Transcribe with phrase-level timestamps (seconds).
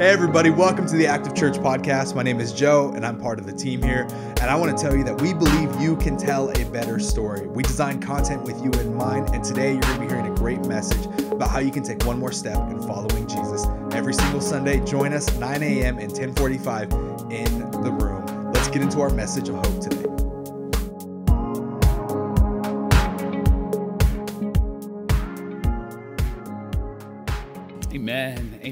[0.00, 2.14] Hey, everybody, welcome to the Active Church podcast.
[2.14, 4.08] My name is Joe, and I'm part of the team here.
[4.40, 7.46] And I want to tell you that we believe you can tell a better story.
[7.48, 10.34] We design content with you in mind, and today you're going to be hearing a
[10.34, 13.66] great message about how you can take one more step in following Jesus.
[13.92, 15.98] Every single Sunday, join us 9 a.m.
[15.98, 16.92] and 1045
[17.30, 18.54] in the room.
[18.54, 19.99] Let's get into our message of hope today.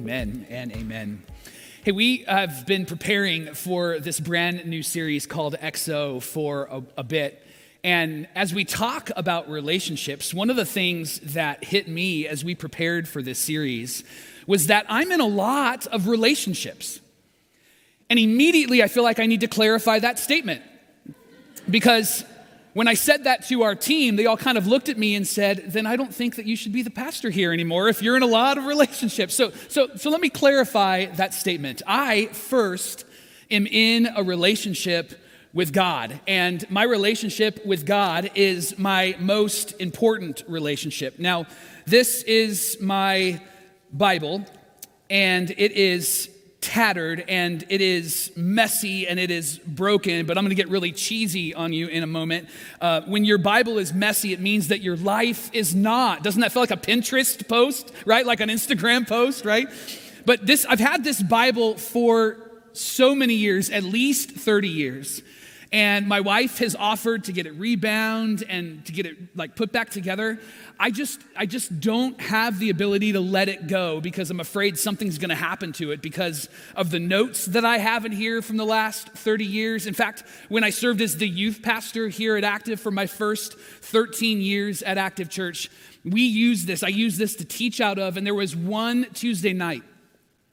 [0.08, 1.22] Amen, and amen.
[1.84, 7.04] Hey, we have been preparing for this brand new series called EXO for a, a,
[7.04, 7.46] bit.
[7.84, 12.54] And as we talk about relationships, one of the things that hit me as we
[12.54, 14.02] prepared for this series
[14.46, 17.00] was that I'm in a lot of relationships.
[18.08, 20.62] And immediately I feel like I need to clarify that statement
[21.68, 22.24] because
[22.78, 25.26] when I said that to our team, they all kind of looked at me and
[25.26, 28.16] said, Then I don't think that you should be the pastor here anymore if you're
[28.16, 29.34] in a lot of relationships.
[29.34, 31.82] So, so, so let me clarify that statement.
[31.88, 33.04] I first
[33.50, 35.20] am in a relationship
[35.52, 41.18] with God, and my relationship with God is my most important relationship.
[41.18, 41.46] Now,
[41.84, 43.42] this is my
[43.92, 44.46] Bible,
[45.10, 46.30] and it is
[46.68, 50.92] tattered and it is messy and it is broken, but I'm going to get really
[50.92, 52.46] cheesy on you in a moment.
[52.78, 56.22] Uh, when your Bible is messy, it means that your life is not.
[56.22, 58.26] Doesn't that feel like a Pinterest post, right?
[58.26, 59.66] Like an Instagram post, right?
[60.26, 62.36] But this, I've had this Bible for
[62.74, 65.22] so many years, at least 30 years.
[65.70, 69.70] And my wife has offered to get it rebound and to get it like put
[69.70, 70.40] back together.
[70.80, 74.78] I just I just don't have the ability to let it go because I'm afraid
[74.78, 78.40] something's going to happen to it because of the notes that I have in here
[78.40, 79.86] from the last 30 years.
[79.86, 83.52] In fact, when I served as the youth pastor here at Active for my first
[83.58, 85.70] 13 years at Active Church,
[86.02, 86.82] we used this.
[86.82, 89.82] I used this to teach out of and there was one Tuesday night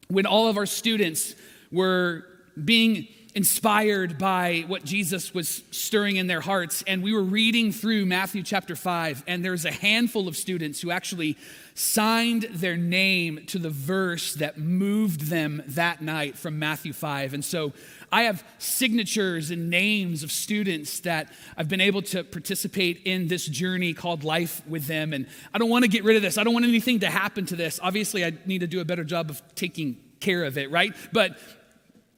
[0.10, 1.36] when all of our students
[1.72, 2.26] were
[2.64, 6.84] being inspired by what Jesus was stirring in their hearts.
[6.88, 10.90] And we were reading through Matthew chapter 5, and there's a handful of students who
[10.90, 11.38] actually
[11.74, 17.34] signed their name to the verse that moved them that night from Matthew 5.
[17.34, 17.74] And so
[18.10, 23.46] I have signatures and names of students that I've been able to participate in this
[23.46, 25.12] journey called life with them.
[25.12, 26.38] And I don't want to get rid of this.
[26.38, 27.82] I don't want anything to happen to this.
[27.84, 30.96] Obviously, I need to do a better job of taking care of it, right?
[31.12, 31.38] But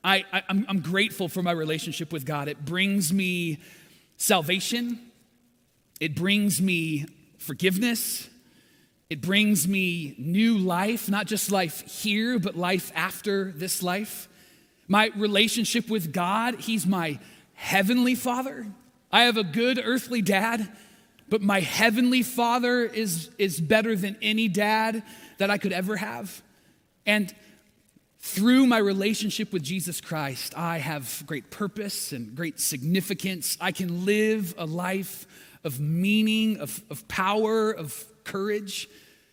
[0.08, 2.48] I, I, am I'm grateful for my relationship with God.
[2.48, 3.60] It brings me
[4.16, 5.00] salvation,
[6.00, 7.06] it brings me
[7.38, 8.30] forgiveness,
[9.10, 14.30] it brings me new life, not just life here, but life after this life.
[14.88, 17.20] My relationship with God, He's my
[17.56, 18.66] heavenly Father.
[19.12, 20.72] I have a good earthly dad,
[21.28, 25.04] but my heavenly Father is, is better than any dad
[25.38, 26.42] that I could ever have.
[27.06, 27.34] And
[28.28, 33.58] through my relationship with Jesus Christ, I have great purpose and great significance.
[33.62, 35.26] I can live a life
[35.64, 38.90] of meaning, of, of power, of courage.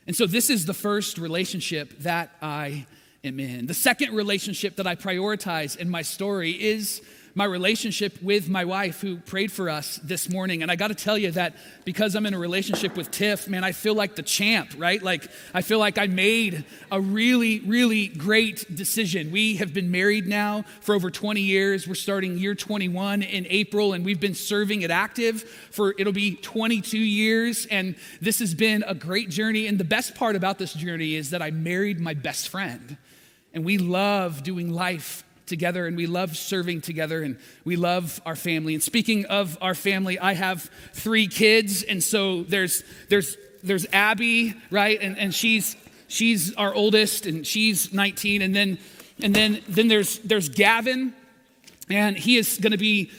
[0.06, 2.87] And so, this is the first relationship that I
[3.25, 3.66] am in.
[3.66, 7.03] The second relationship that I prioritize in my story is
[7.36, 10.62] my relationship with my wife who prayed for us this morning.
[10.62, 13.64] And I got to tell you that because I'm in a relationship with Tiff, man,
[13.64, 15.02] I feel like the champ, right?
[15.02, 19.32] Like I feel like I made a really, really great decision.
[19.32, 21.88] We have been married now for over 20 years.
[21.88, 26.36] We're starting year 21 in April, and we've been serving at Active for it'll be
[26.36, 27.66] 22 years.
[27.66, 29.66] And this has been a great journey.
[29.66, 32.96] And the best part about this journey is that I married my best friend.
[33.52, 38.37] And we love doing life together and we love serving together and we love our
[38.37, 38.75] family.
[38.75, 44.55] And speaking of our family, I have three kids, and so there's there's there's Abby,
[44.71, 44.99] right?
[45.00, 45.77] And and she's
[46.09, 48.43] she's our oldest and she's 19.
[48.43, 48.78] And then
[49.22, 51.12] and then then there's there's Gavin,
[51.88, 53.11] and he is gonna be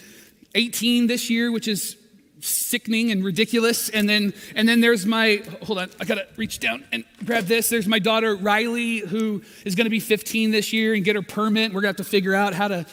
[0.53, 1.97] 18 this year, which is
[2.45, 3.89] sickening and ridiculous.
[3.89, 7.69] And then, and then there's my, hold on, I gotta reach down and grab this.
[7.69, 11.74] There's my daughter Riley, who is gonna be 15 this year and get her permit.
[11.74, 12.86] We're gonna have to figure out how to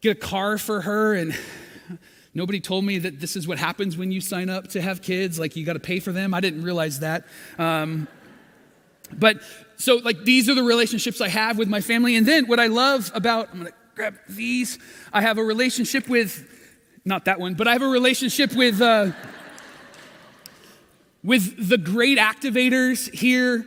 [0.00, 1.14] get a car for her.
[1.14, 1.34] And
[2.34, 5.38] nobody told me that this is what happens when you sign up to have kids.
[5.38, 6.34] Like you gotta pay for them.
[6.34, 7.26] I didn't realize that.
[7.58, 8.08] Um,
[9.12, 9.40] but
[9.76, 12.16] so, like, these are the relationships I have with my family.
[12.16, 14.78] And then what I love about, I'm gonna grab these,
[15.12, 16.59] I have a relationship with
[17.04, 19.12] not that one, but I have a relationship with, uh,
[21.24, 23.66] with the great activators here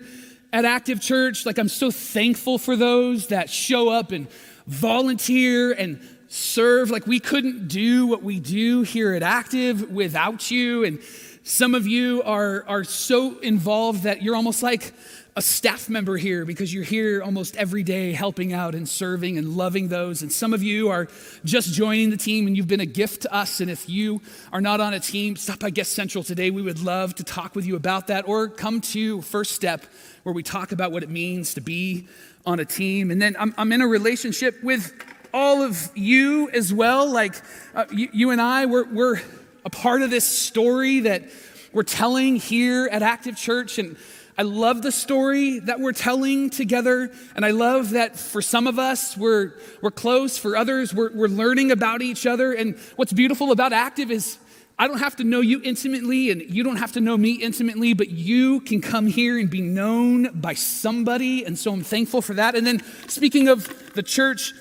[0.51, 1.45] at Active Church.
[1.45, 4.27] Like, I'm so thankful for those that show up and
[4.67, 6.91] volunteer and serve.
[6.91, 10.83] Like, we couldn't do what we do here at Active without you.
[10.83, 10.99] And
[11.43, 14.93] some of you are, are so involved that you're almost like
[15.35, 19.57] a staff member here because you're here almost every day helping out and serving and
[19.57, 20.21] loving those.
[20.21, 21.07] And some of you are
[21.43, 23.59] just joining the team and you've been a gift to us.
[23.59, 24.21] And if you
[24.51, 26.51] are not on a team, stop by Guest Central today.
[26.51, 29.85] We would love to talk with you about that or come to First Step
[30.21, 32.07] where we talk about what it means to be
[32.45, 33.09] on a team.
[33.09, 34.93] And then I'm, I'm in a relationship with
[35.33, 37.11] all of you as well.
[37.11, 37.33] Like
[37.73, 39.19] uh, you, you, and I, we're, we're
[39.65, 41.23] a part of this story that
[41.71, 43.79] we're telling here at Active Church.
[43.79, 43.97] And
[44.37, 47.11] I love the story that we're telling together.
[47.35, 50.37] And I love that for some of us, we're, we're close.
[50.37, 52.53] For others, we're, we're learning about each other.
[52.53, 54.37] And what's beautiful about Active is
[54.77, 57.93] I don't have to know you intimately, and you don't have to know me intimately,
[57.93, 61.45] but you can come here and be known by somebody.
[61.45, 62.55] And so I'm thankful for that.
[62.55, 64.51] And then, speaking of the church,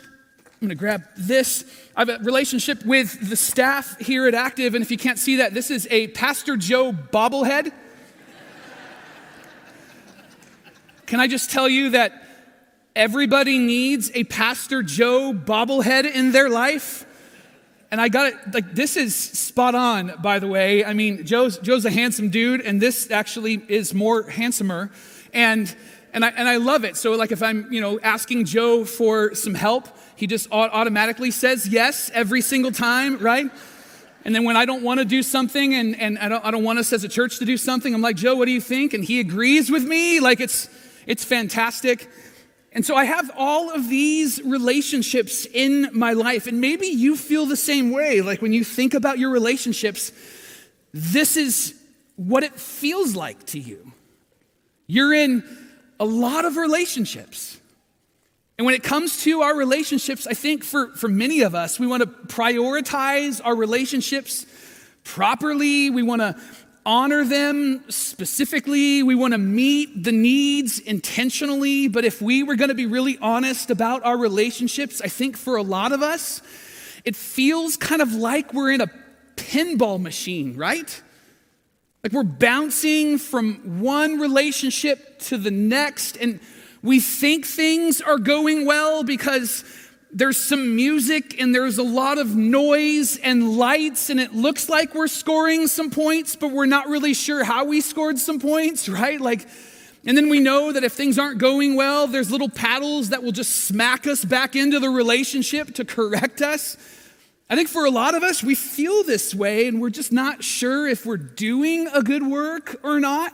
[0.61, 1.65] I'm gonna grab this.
[1.97, 5.37] I have a relationship with the staff here at Active, and if you can't see
[5.37, 7.73] that, this is a Pastor Joe bobblehead.
[11.13, 12.23] Can I just tell you that
[12.97, 17.05] everybody needs a Pastor Joe bobblehead in their life?
[17.91, 20.87] And I got it, like, this is spot on, by the way.
[20.87, 24.91] I mean, Joe's, Joe's a handsome dude, and this actually is more handsomer.
[25.35, 25.77] And,
[26.15, 26.97] and, I, and I love it.
[26.97, 31.69] So, like, if I'm, you know, asking Joe for some help, he just automatically says
[31.69, 33.51] yes every single time, right?
[34.25, 36.65] And then when I don't want to do something and, and I, don't, I don't
[36.65, 38.95] want us as a church to do something, I'm like, Joe, what do you think?
[38.95, 40.19] And he agrees with me.
[40.19, 40.71] Like, it's,
[41.07, 42.09] it's fantastic.
[42.73, 46.47] And so I have all of these relationships in my life.
[46.47, 48.23] And maybe you feel the same way.
[48.23, 50.11] Like when you think about your relationships,
[50.93, 51.75] this is
[52.17, 53.93] what it feels like to you.
[54.87, 55.45] You're in
[56.01, 57.59] a lot of relationships.
[58.59, 61.87] And when it comes to our relationships, I think for, for many of us, we
[61.87, 64.47] want to prioritize our relationships
[65.05, 65.91] properly.
[65.91, 66.37] We want to
[66.85, 69.03] honor them specifically.
[69.03, 71.89] We want to meet the needs intentionally.
[71.89, 75.57] But if we were going to be really honest about our relationships, I think for
[75.57, 76.43] a lot of us,
[77.05, 78.91] it feels kind of like we're in a
[79.37, 81.03] pinball machine, right?
[82.03, 86.41] Like we're bouncing from one relationship to the next, and
[86.83, 89.65] we think things are going well because
[90.13, 94.95] there's some music and there's a lot of noise and lights, and it looks like
[94.95, 99.21] we're scoring some points, but we're not really sure how we scored some points, right?
[99.21, 99.49] Like,
[100.05, 103.33] and then we know that if things aren't going well, there's little paddles that will
[103.33, 106.77] just smack us back into the relationship to correct us.
[107.49, 110.43] I think for a lot of us, we feel this way and we're just not
[110.43, 113.33] sure if we're doing a good work or not.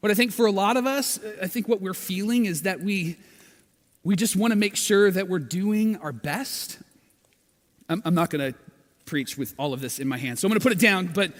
[0.00, 2.80] But I think for a lot of us, I think what we're feeling is that
[2.80, 3.18] we
[4.04, 6.78] we just want to make sure that we're doing our best.
[7.88, 8.58] I'm, I'm not going to
[9.04, 11.06] preach with all of this in my hand, so I'm going to put it down,
[11.06, 11.32] but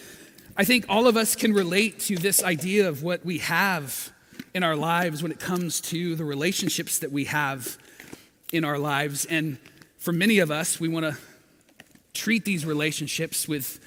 [0.56, 4.12] I think all of us can relate to this idea of what we have
[4.54, 7.78] in our lives when it comes to the relationships that we have
[8.52, 9.24] in our lives.
[9.24, 9.58] And
[9.96, 11.16] for many of us, we want to
[12.12, 13.80] treat these relationships with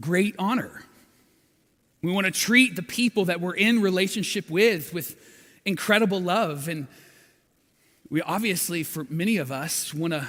[0.00, 0.84] great honor.
[2.00, 5.16] We want to treat the people that we're in relationship with with
[5.64, 6.68] incredible love.
[6.68, 6.86] And
[8.12, 10.28] we obviously, for many of us, want to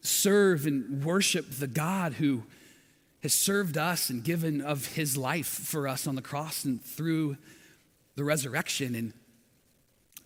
[0.00, 2.42] serve and worship the God who
[3.22, 7.36] has served us and given of his life for us on the cross and through
[8.16, 8.96] the resurrection.
[8.96, 9.12] And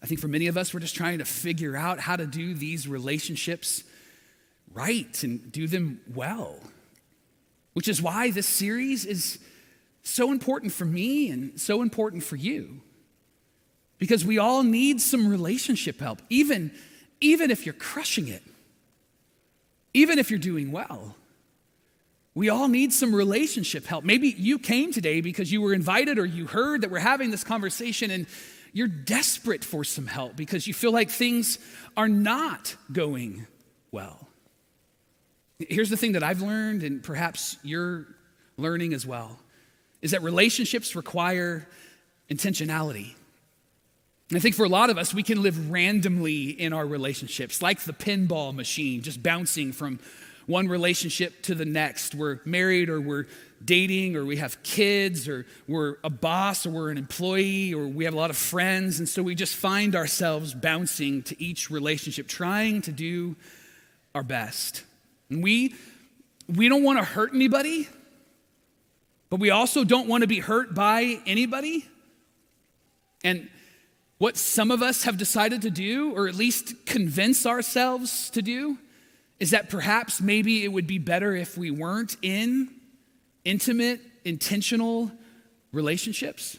[0.03, 2.55] I think for many of us, we're just trying to figure out how to do
[2.55, 3.85] these relationships
[4.73, 6.59] right and do them well,
[7.75, 9.39] which is why this series is
[10.03, 12.81] so important for me and so important for you.
[13.99, 16.71] Because we all need some relationship help, even,
[17.21, 18.43] even if you're crushing it,
[19.95, 21.17] even if you're doing well.
[22.35, 24.05] We all need some relationship help.
[24.05, 27.43] Maybe you came today because you were invited or you heard that we're having this
[27.43, 28.27] conversation and
[28.75, 31.59] you're desperate for some help because you feel like things
[31.97, 33.47] are not going
[33.91, 34.29] well.
[35.59, 38.07] Here's the thing that I've learned, and perhaps you're
[38.59, 39.39] learning as well,
[40.03, 41.67] is that relationships require
[42.29, 43.15] intentionality.
[44.35, 47.81] I think for a lot of us, we can live randomly in our relationships, like
[47.83, 50.01] the pinball machine, just bouncing from
[50.47, 52.13] one relationship to the next.
[52.13, 53.27] We're married or we're
[53.65, 58.05] dating or we have kids or we're a boss or we're an employee or we
[58.05, 58.99] have a lot of friends.
[58.99, 63.37] And so we just find ourselves bouncing to each relationship, trying to do
[64.13, 64.83] our best.
[65.31, 65.75] And we,
[66.49, 67.89] we don't want to hurt anybody,
[69.31, 71.87] but we also don't want to be hurt by anybody.
[73.23, 73.49] And
[74.19, 78.79] what some of us have decided to do, or at least convince ourselves to do,
[79.39, 82.71] is that perhaps maybe it would be better if we weren't in
[83.45, 85.11] intimate, intentional
[85.73, 86.59] relationships.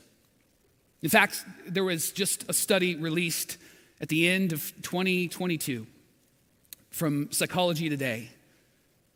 [1.02, 3.58] In fact, there was just a study released
[4.00, 5.88] at the end of 2022
[6.92, 8.30] from Psychology Today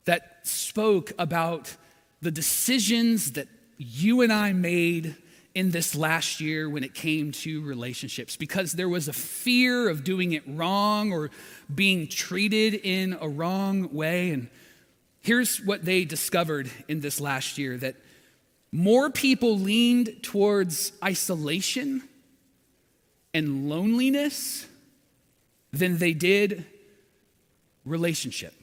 [0.05, 1.75] that spoke about
[2.21, 5.15] the decisions that you and I made
[5.53, 10.03] in this last year when it came to relationships because there was a fear of
[10.03, 11.29] doing it wrong or
[11.73, 14.31] being treated in a wrong way.
[14.31, 14.49] And
[15.21, 17.95] here's what they discovered in this last year that
[18.71, 22.03] more people leaned towards isolation
[23.33, 24.65] and loneliness
[25.73, 26.65] than they did
[27.85, 28.53] relationship.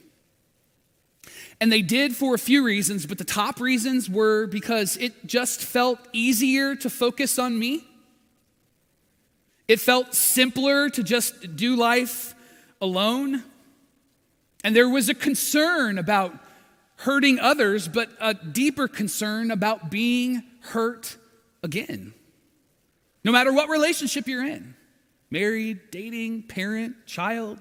[1.60, 5.60] And they did for a few reasons, but the top reasons were because it just
[5.60, 7.84] felt easier to focus on me.
[9.66, 12.34] It felt simpler to just do life
[12.80, 13.42] alone.
[14.62, 16.34] And there was a concern about
[16.96, 21.16] hurting others, but a deeper concern about being hurt
[21.62, 22.14] again.
[23.24, 24.74] No matter what relationship you're in
[25.30, 27.58] married, dating, parent, child,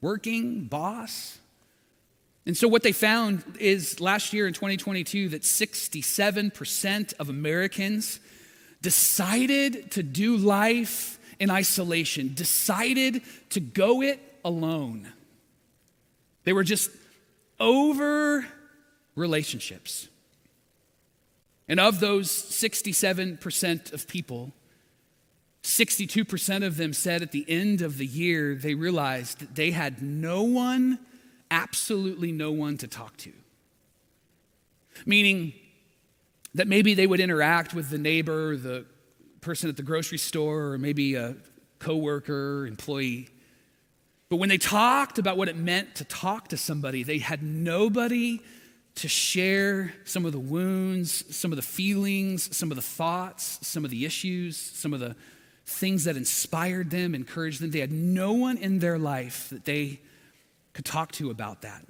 [0.00, 1.38] working, boss.
[2.48, 8.20] And so, what they found is last year in 2022 that 67% of Americans
[8.80, 15.12] decided to do life in isolation, decided to go it alone.
[16.44, 16.90] They were just
[17.60, 18.46] over
[19.14, 20.08] relationships.
[21.68, 24.54] And of those 67% of people,
[25.64, 30.00] 62% of them said at the end of the year they realized that they had
[30.00, 30.98] no one
[31.50, 33.32] absolutely no one to talk to.
[35.06, 35.52] Meaning
[36.54, 38.84] that maybe they would interact with the neighbor, the
[39.40, 41.36] person at the grocery store, or maybe a
[41.78, 43.28] coworker, employee.
[44.28, 48.40] But when they talked about what it meant to talk to somebody, they had nobody
[48.96, 53.84] to share some of the wounds, some of the feelings, some of the thoughts, some
[53.84, 55.14] of the issues, some of the
[55.64, 57.70] things that inspired them, encouraged them.
[57.70, 60.00] They had no one in their life that they
[60.78, 61.84] could talk to about that.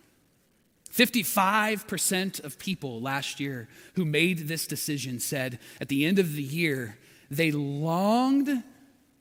[0.95, 6.43] 55% of people last year who made this decision said at the end of the
[6.43, 6.97] year,
[7.31, 8.65] they longed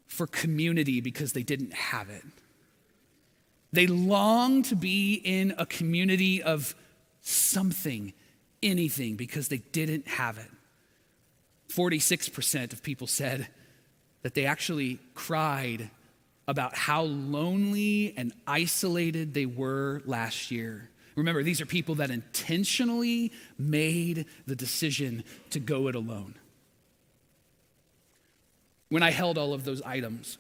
[0.06, 2.24] for community because they didn't have it.
[3.74, 6.74] They longed to be in a community of
[7.20, 8.14] something,
[8.64, 10.50] anything, because they didn't have it.
[11.74, 13.50] 46% of people said
[14.22, 15.90] that they actually cried
[16.48, 20.89] about how lonely and isolated they were last year.
[21.16, 26.36] Remember, these are people that intentionally made the decision to go it alone.
[28.89, 30.38] When I held all of those items,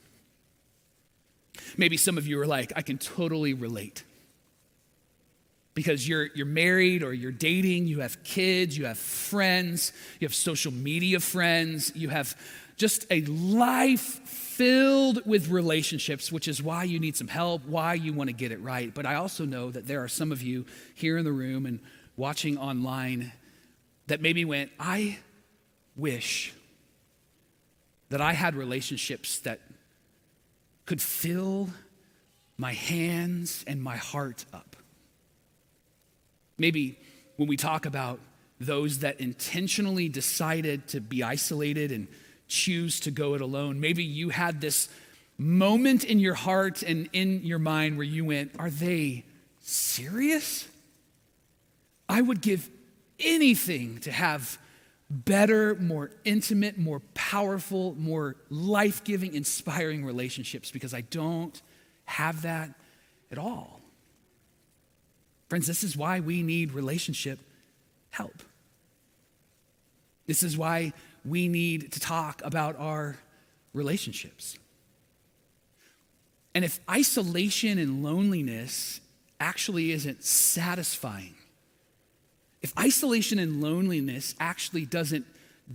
[1.77, 4.03] maybe some of you are like, I can totally relate.
[5.73, 10.33] Because you're, you're married or you're dating, you have kids, you have friends, you have
[10.33, 12.35] social media friends, you have
[12.77, 14.21] just a life
[14.57, 18.51] filled with relationships, which is why you need some help, why you want to get
[18.51, 18.91] it right.
[18.91, 21.79] But I also know that there are some of you here in the room and
[22.15, 23.31] watching online
[24.07, 25.19] that maybe went, I
[25.95, 26.53] wish
[28.09, 29.59] that I had relationships that
[30.87, 31.69] could fill
[32.57, 34.75] my hands and my heart up.
[36.57, 36.97] Maybe
[37.35, 38.19] when we talk about
[38.59, 42.07] those that intentionally decided to be isolated and
[42.47, 43.79] choose to go it alone.
[43.79, 44.89] Maybe you had this
[45.37, 49.25] moment in your heart and in your mind where you went, Are they
[49.61, 50.67] serious?
[52.09, 52.69] I would give
[53.19, 54.57] anything to have
[55.09, 61.61] better, more intimate, more powerful, more life giving, inspiring relationships because I don't
[62.05, 62.73] have that
[63.31, 63.81] at all.
[65.49, 67.39] Friends, this is why we need relationship
[68.09, 68.43] help.
[70.25, 70.91] This is why
[71.27, 73.17] we need to talk about our
[73.73, 74.57] relationships.
[76.55, 78.99] And if isolation and loneliness
[79.39, 81.35] actually isn't satisfying,
[82.61, 85.25] if isolation and loneliness actually doesn't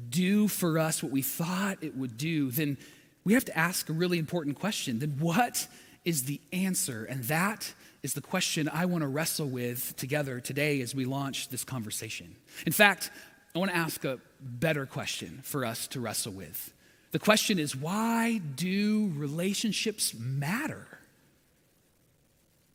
[0.09, 2.77] do for us what we thought it would do, then
[3.25, 4.99] we have to ask a really important question.
[4.99, 5.69] Then what
[6.05, 7.05] is the answer?
[7.05, 11.49] And that is the question I want to wrestle with together today as we launch
[11.51, 12.35] this conversation.
[12.67, 13.11] In fact,
[13.55, 16.73] I want to ask a better question for us to wrestle with.
[17.13, 20.87] The question is why do relationships matter?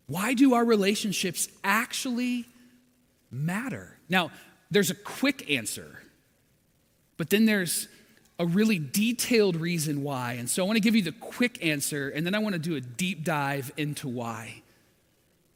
[0.07, 2.45] Why do our relationships actually
[3.29, 3.97] matter?
[4.09, 4.31] Now,
[4.71, 6.01] there's a quick answer,
[7.17, 7.87] but then there's
[8.39, 10.33] a really detailed reason why.
[10.33, 12.59] And so I want to give you the quick answer, and then I want to
[12.59, 14.61] do a deep dive into why.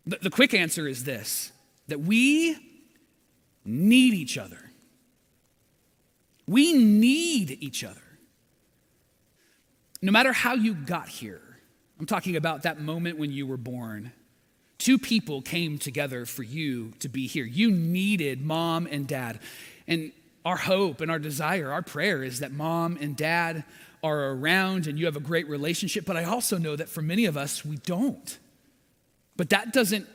[0.05, 1.51] The, the quick answer is this
[1.87, 2.57] that we
[3.65, 4.70] need each other.
[6.51, 8.01] We need each other.
[10.01, 11.39] no matter how you got here,
[11.97, 14.11] I'm talking about that moment when you were born.
[14.77, 17.45] Two people came together for you to be here.
[17.45, 19.39] You needed mom and dad.
[19.87, 20.11] And
[20.43, 23.63] our hope and our desire, our prayer is that mom and dad
[24.03, 26.03] are around and you have a great relationship.
[26.03, 28.37] But I also know that for many of us, we don't.
[29.37, 30.05] But that doesn't,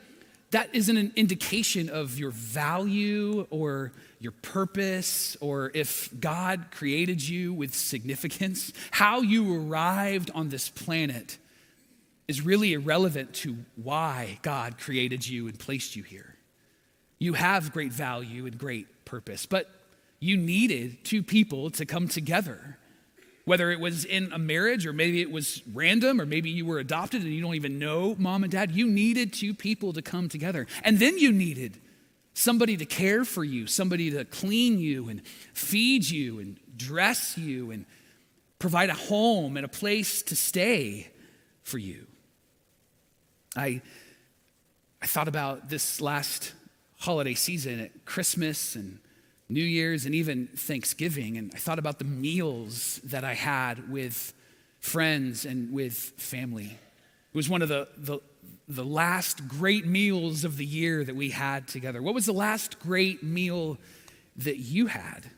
[0.51, 7.53] that isn't an indication of your value or your purpose or if God created you
[7.53, 8.73] with significance.
[8.91, 11.37] How you arrived on this planet
[12.27, 16.35] is really irrelevant to why God created you and placed you here.
[17.19, 19.69] You have great value and great purpose, but
[20.19, 22.77] you needed two people to come together.
[23.45, 26.79] Whether it was in a marriage or maybe it was random or maybe you were
[26.79, 30.27] adopted and you don't even know mom and dad, you needed two people to come
[30.27, 30.67] together.
[30.83, 31.79] And then you needed
[32.37, 37.71] somebody to care for you, somebody to clean you and feed you and dress you
[37.71, 37.83] and
[38.59, 41.09] provide a home and a place to stay
[41.63, 42.05] for you.
[43.55, 43.81] I,
[45.01, 46.53] I thought about this last
[46.99, 48.99] holiday season at Christmas and
[49.49, 54.33] New Year's and even Thanksgiving, and I thought about the meals that I had with
[54.79, 56.65] friends and with family.
[56.67, 58.19] It was one of the, the,
[58.67, 62.01] the last great meals of the year that we had together.
[62.01, 63.77] What was the last great meal
[64.35, 65.29] that you had?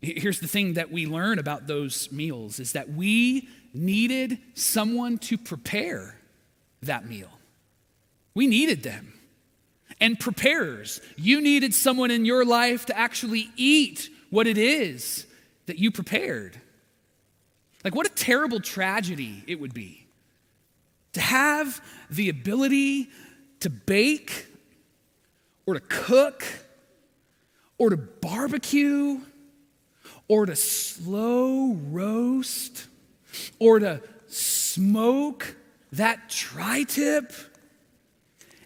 [0.00, 5.38] Here's the thing that we learn about those meals is that we needed someone to
[5.38, 6.18] prepare
[6.82, 7.30] that meal.
[8.34, 9.14] We needed them.
[10.00, 15.26] And preparers, you needed someone in your life to actually eat what it is
[15.66, 16.60] that you prepared.
[17.82, 20.05] Like, what a terrible tragedy it would be
[21.16, 21.80] to have
[22.10, 23.08] the ability
[23.60, 24.46] to bake
[25.64, 26.44] or to cook
[27.78, 29.18] or to barbecue
[30.28, 32.86] or to slow roast
[33.58, 35.56] or to smoke
[35.90, 37.32] that tri tip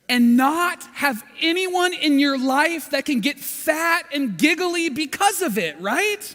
[0.08, 5.56] and not have anyone in your life that can get fat and giggly because of
[5.56, 6.34] it, right?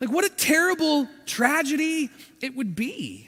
[0.00, 3.27] Like, what a terrible tragedy it would be.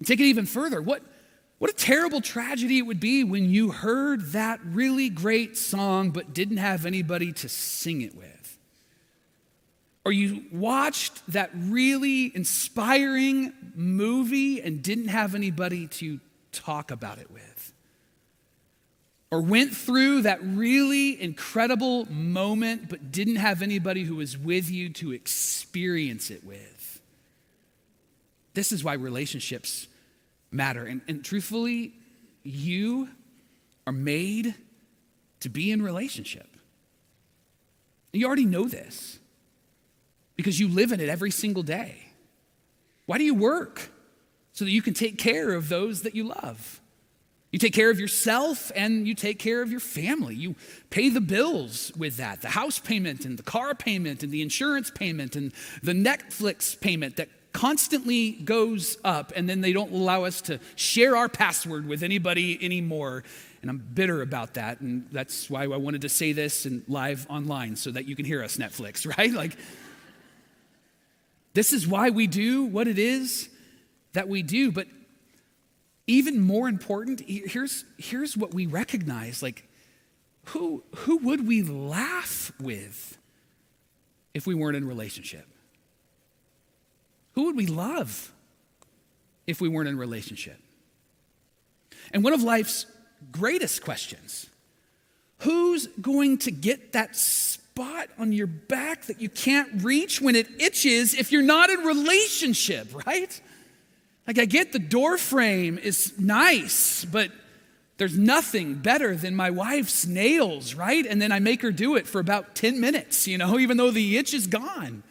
[0.00, 0.82] And take it even further.
[0.82, 1.02] What,
[1.58, 6.34] what a terrible tragedy it would be when you heard that really great song but
[6.34, 8.40] didn't have anybody to sing it with
[10.04, 16.20] or you watched that really inspiring movie and didn't have anybody to
[16.52, 17.72] talk about it with,
[19.30, 24.88] or went through that really incredible moment but didn't have anybody who was with you
[24.88, 27.00] to experience it with.
[28.54, 29.86] This is why relationships
[30.50, 30.84] matter.
[30.84, 31.92] And, and truthfully,
[32.42, 33.08] you
[33.86, 34.54] are made
[35.40, 36.48] to be in relationship.
[38.12, 39.18] You already know this
[40.36, 42.06] because you live in it every single day.
[43.06, 43.90] Why do you work?
[44.52, 46.80] So that you can take care of those that you love.
[47.52, 50.34] You take care of yourself and you take care of your family.
[50.34, 50.54] You
[50.90, 54.90] pay the bills with that the house payment and the car payment and the insurance
[54.90, 60.40] payment and the Netflix payment that constantly goes up, and then they don't allow us
[60.42, 63.24] to share our password with anybody anymore.
[63.62, 64.80] And I'm bitter about that.
[64.80, 68.24] And that's why I wanted to say this and live online so that you can
[68.24, 69.32] hear us, Netflix, right?
[69.32, 69.56] Like,
[71.52, 73.48] this is why we do what it is
[74.12, 74.70] that we do.
[74.70, 74.86] But
[76.06, 79.66] even more important, here's, here's what we recognize like,
[80.46, 83.18] who, who would we laugh with
[84.34, 85.46] if we weren't in relationship?
[87.32, 88.32] Who would we love
[89.46, 90.58] if we weren't in relationship?
[92.12, 92.86] And one of life's
[93.30, 94.48] greatest questions
[95.38, 100.48] who's going to get that spot on your back that you can't reach when it
[100.60, 103.40] itches if you're not in relationship, right?
[104.26, 107.30] Like, I get the door frame is nice, but
[107.96, 111.04] there's nothing better than my wife's nails, right?
[111.04, 113.90] And then I make her do it for about 10 minutes, you know, even though
[113.90, 115.02] the itch is gone.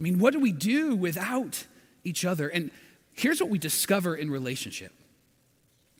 [0.00, 1.66] I mean, what do we do without
[2.04, 2.48] each other?
[2.48, 2.70] And
[3.12, 4.92] here's what we discover in relationship.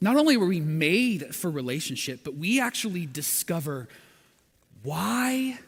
[0.01, 3.89] Not only were we made for relationship, but we actually discover
[4.83, 5.59] why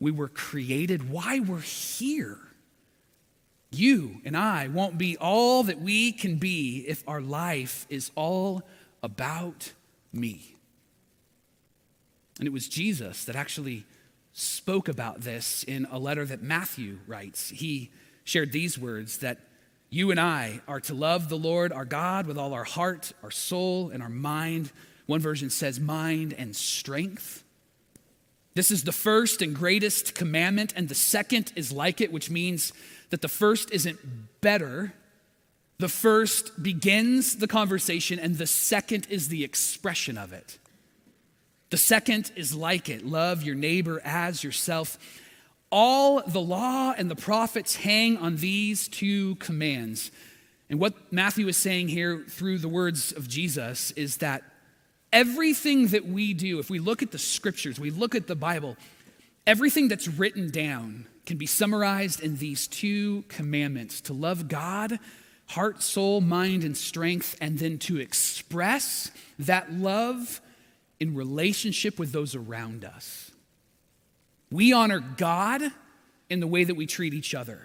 [0.00, 2.38] we were created, why we're here.
[3.70, 8.62] You and I won't be all that we can be if our life is all
[9.02, 9.72] about
[10.12, 10.56] me.
[12.38, 13.84] And it was Jesus that actually
[14.34, 17.50] spoke about this in a letter that Matthew writes.
[17.50, 17.90] He
[18.24, 19.38] shared these words that
[19.90, 23.30] you and I are to love the Lord our God with all our heart, our
[23.30, 24.72] soul, and our mind.
[25.06, 27.44] One version says mind and strength.
[28.54, 32.72] This is the first and greatest commandment, and the second is like it, which means
[33.10, 33.98] that the first isn't
[34.40, 34.94] better.
[35.78, 40.58] The first begins the conversation, and the second is the expression of it.
[41.74, 44.96] The second is like it love your neighbor as yourself.
[45.72, 50.12] All the law and the prophets hang on these two commands.
[50.70, 54.44] And what Matthew is saying here through the words of Jesus is that
[55.12, 58.76] everything that we do, if we look at the scriptures, we look at the Bible,
[59.44, 65.00] everything that's written down can be summarized in these two commandments to love God,
[65.46, 69.10] heart, soul, mind, and strength, and then to express
[69.40, 70.40] that love
[71.00, 73.30] in relationship with those around us.
[74.50, 75.62] We honor God
[76.30, 77.60] in the way that we treat each other.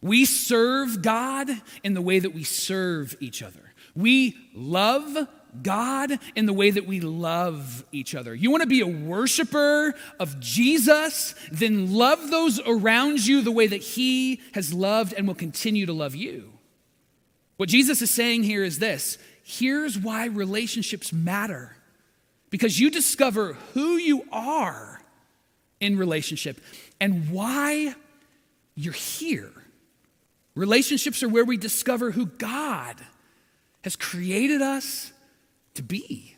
[0.00, 1.50] We serve God
[1.82, 3.72] in the way that we serve each other.
[3.96, 5.26] We love
[5.62, 8.34] God in the way that we love each other.
[8.34, 11.34] You want to be a worshiper of Jesus?
[11.50, 15.92] Then love those around you the way that He has loved and will continue to
[15.92, 16.52] love you.
[17.56, 21.77] What Jesus is saying here is this here's why relationships matter
[22.50, 25.00] because you discover who you are
[25.80, 26.60] in relationship
[27.00, 27.94] and why
[28.74, 29.52] you're here.
[30.54, 32.96] Relationships are where we discover who God
[33.84, 35.12] has created us
[35.74, 36.36] to be.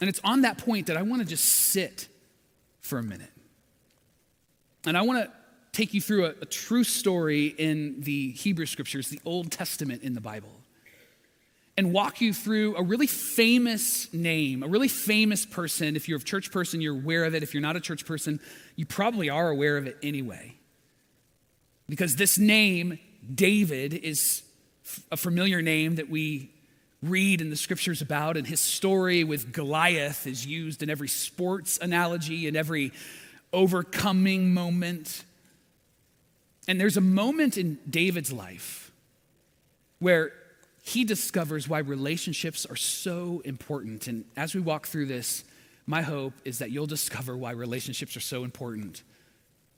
[0.00, 2.08] And it's on that point that I want to just sit
[2.80, 3.30] for a minute.
[4.86, 5.30] And I want to
[5.72, 10.14] take you through a, a, true story in the Hebrew scriptures, the Old Testament in
[10.14, 10.59] the Bible,
[11.76, 15.96] and walk you through a really famous name, a really famous person.
[15.96, 17.42] If you're a church person, you're aware of it.
[17.42, 18.40] If you're not a church person,
[18.76, 20.56] you probably are aware of it anyway.
[21.88, 22.98] Because this name,
[23.34, 24.42] David, is
[25.10, 26.50] a familiar name that we
[27.02, 31.78] read in the scriptures about, and his story with Goliath is used in every sports
[31.80, 32.92] analogy and every
[33.52, 35.24] overcoming moment.
[36.68, 38.92] And there's a moment in David's life
[39.98, 40.32] where
[40.90, 44.06] he discovers why relationships are so important.
[44.06, 45.44] And as we walk through this,
[45.86, 49.02] my hope is that you'll discover why relationships are so important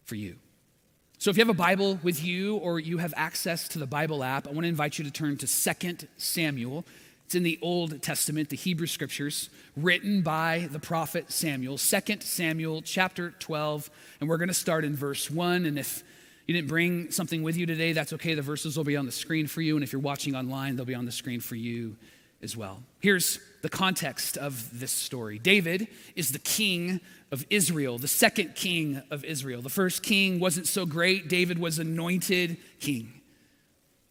[0.04, 0.36] for you.
[1.18, 4.24] So, if you have a Bible with you or you have access to the Bible
[4.24, 6.84] app, I want to invite you to turn to 2 Samuel
[7.32, 12.82] it's in the Old Testament, the Hebrew scriptures, written by the prophet Samuel, 2 Samuel
[12.82, 13.88] chapter 12.
[14.20, 15.64] And we're going to start in verse 1.
[15.64, 16.04] And if
[16.46, 18.34] you didn't bring something with you today, that's okay.
[18.34, 19.76] The verses will be on the screen for you.
[19.76, 21.96] And if you're watching online, they'll be on the screen for you
[22.42, 22.82] as well.
[23.00, 27.00] Here's the context of this story David is the king
[27.30, 29.62] of Israel, the second king of Israel.
[29.62, 33.20] The first king wasn't so great, David was anointed king.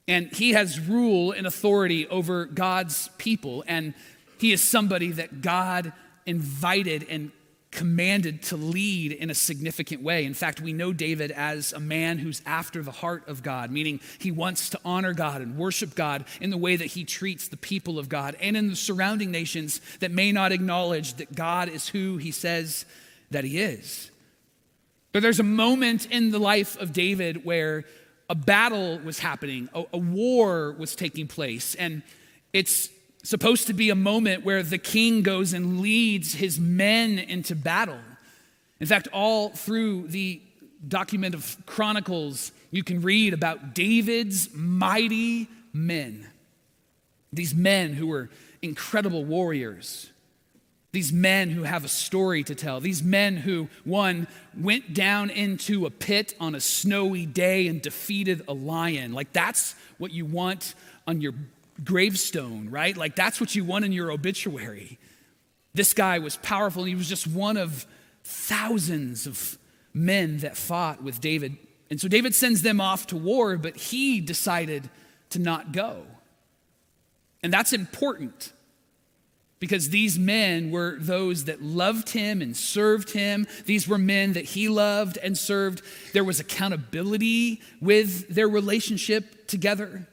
[0.07, 3.63] And he has rule and authority over God's people.
[3.67, 3.93] And
[4.39, 5.93] he is somebody that God
[6.25, 7.31] invited and
[7.71, 10.25] commanded to lead in a significant way.
[10.25, 14.01] In fact, we know David as a man who's after the heart of God, meaning
[14.19, 17.57] he wants to honor God and worship God in the way that he treats the
[17.57, 21.87] people of God and in the surrounding nations that may not acknowledge that God is
[21.87, 22.85] who he says
[23.31, 24.11] that he is.
[25.13, 27.85] But there's a moment in the life of David where
[28.29, 32.01] a battle was happening, a, a war was taking place, and
[32.53, 32.89] it's
[33.23, 37.99] supposed to be a moment where the king goes and leads his men into battle.
[38.79, 40.41] In fact, all through the
[40.87, 46.27] document of Chronicles, you can read about David's mighty men.
[47.31, 48.29] These men who were
[48.61, 50.09] incredible warriors.
[50.91, 52.81] These men who have a story to tell.
[52.81, 58.41] These men who, one, went down into a pit on a snowy day and defeated
[58.47, 59.13] a lion.
[59.13, 60.75] Like, that's what you want
[61.07, 61.33] on your
[61.83, 62.95] gravestone, right?
[62.95, 64.99] Like, that's what you want in your obituary.
[65.73, 66.83] This guy was powerful.
[66.83, 67.85] He was just one of
[68.23, 69.57] thousands of
[69.93, 71.57] men that fought with David.
[71.89, 74.89] And so David sends them off to war, but he decided
[75.31, 76.03] to not go.
[77.43, 78.53] And that's important
[79.59, 83.47] because these men were those that loved him and served him.
[83.65, 85.83] These were men that he loved and served.
[86.13, 90.07] There was accountability with their relationship together.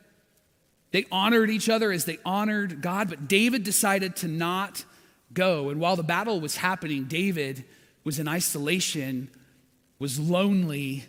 [0.90, 4.84] They honored each other as they honored God, but David decided to not
[5.32, 5.68] go.
[5.68, 7.64] And while the battle was happening, David
[8.04, 9.28] was in isolation,
[9.98, 11.04] was lonely,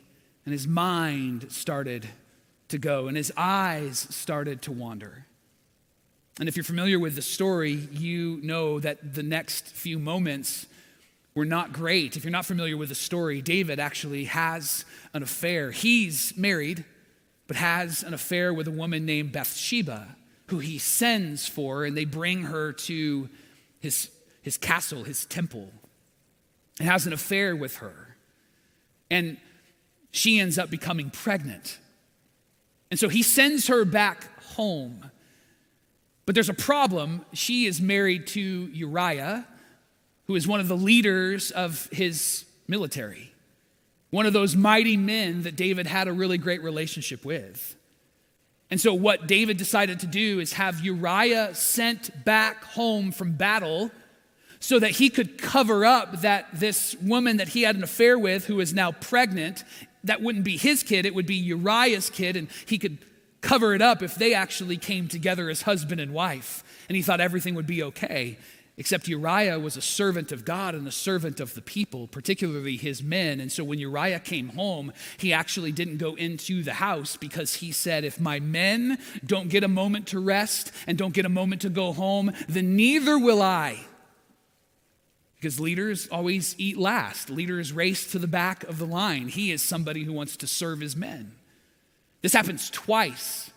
[0.45, 2.07] and his mind started
[2.67, 5.25] to go, and his eyes started to wander.
[6.39, 10.67] And if you're familiar with the story, you know that the next few moments
[11.35, 12.17] were not great.
[12.17, 15.71] If you're not familiar with the story, David actually has an affair.
[15.71, 16.85] He's married,
[17.49, 20.15] but has an affair with a woman named Bathsheba,
[20.49, 23.27] who he sends for, and they bring her to
[23.79, 24.11] his,
[24.43, 25.71] his castle, his temple.
[26.79, 28.15] and has an affair with her.
[29.09, 29.37] And
[30.11, 31.79] she ends up becoming pregnant.
[32.91, 35.09] And so he sends her back home.
[36.27, 37.25] But there's a problem.
[37.33, 39.47] She is married to Uriah,
[40.27, 43.28] who is one of the leaders of his military,
[44.09, 47.75] one of those mighty men that David had a really great relationship with.
[48.71, 53.91] And so, what David decided to do is have Uriah sent back home from battle
[54.59, 58.45] so that he could cover up that this woman that he had an affair with,
[58.45, 59.63] who is now pregnant,
[60.03, 62.99] that wouldn't be his kid, it would be Uriah's kid, and he could
[63.41, 66.63] cover it up if they actually came together as husband and wife.
[66.89, 68.37] And he thought everything would be okay.
[68.79, 73.03] Except Uriah was a servant of God and a servant of the people, particularly his
[73.03, 73.41] men.
[73.41, 77.73] And so when Uriah came home, he actually didn't go into the house because he
[77.73, 81.61] said, If my men don't get a moment to rest and don't get a moment
[81.63, 83.81] to go home, then neither will I.
[85.35, 87.29] Because leaders always eat last.
[87.29, 89.27] Leaders race to the back of the line.
[89.27, 91.33] He is somebody who wants to serve his men.
[92.21, 93.51] This happens twice.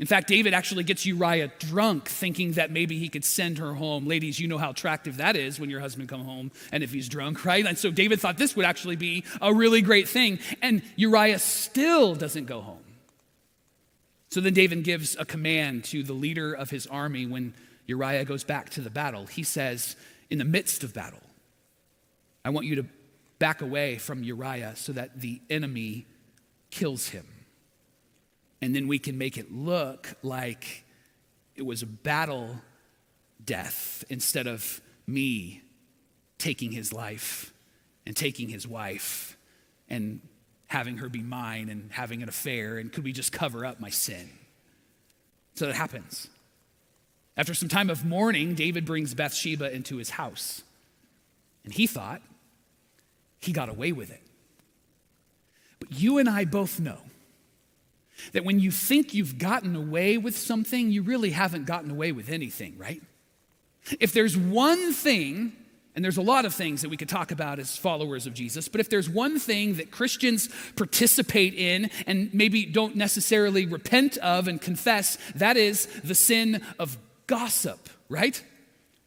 [0.00, 4.06] In fact, David actually gets Uriah drunk, thinking that maybe he could send her home.
[4.06, 7.06] Ladies, you know how attractive that is when your husband come home and if he's
[7.06, 7.66] drunk, right?
[7.66, 10.38] And so David thought this would actually be a really great thing.
[10.62, 12.82] And Uriah still doesn't go home.
[14.30, 17.52] So then David gives a command to the leader of his army when
[17.86, 19.26] Uriah goes back to the battle.
[19.26, 19.96] He says,
[20.30, 21.20] in the midst of battle.
[22.42, 22.86] I want you to
[23.38, 26.06] back away from Uriah so that the enemy
[26.70, 27.26] kills him.
[28.62, 30.84] And then we can make it look like
[31.56, 32.56] it was a battle
[33.44, 35.62] death instead of me
[36.38, 37.52] taking his life
[38.06, 39.36] and taking his wife
[39.88, 40.20] and
[40.66, 42.78] having her be mine and having an affair.
[42.78, 44.30] And could we just cover up my sin?
[45.54, 46.28] So that happens.
[47.36, 50.62] After some time of mourning, David brings Bathsheba into his house.
[51.64, 52.22] And he thought
[53.40, 54.22] he got away with it.
[55.78, 56.98] But you and I both know
[58.32, 62.28] that when you think you've gotten away with something, you really haven't gotten away with
[62.28, 63.02] anything, right?
[63.98, 65.52] If there's one thing,
[65.96, 68.68] and there's a lot of things that we could talk about as followers of Jesus,
[68.68, 74.46] but if there's one thing that Christians participate in and maybe don't necessarily repent of
[74.46, 78.42] and confess, that is the sin of gossip, right?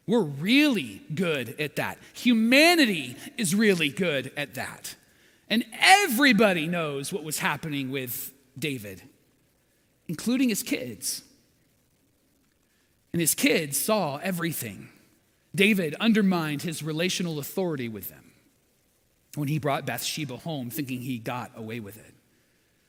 [0.06, 1.98] We're really good at that.
[2.12, 4.94] Humanity is really good at that.
[5.48, 9.02] And everybody knows what was happening with David,
[10.08, 11.22] including his kids.
[13.12, 14.88] And his kids saw everything.
[15.54, 18.32] David undermined his relational authority with them
[19.36, 22.14] when he brought Bathsheba home, thinking he got away with it.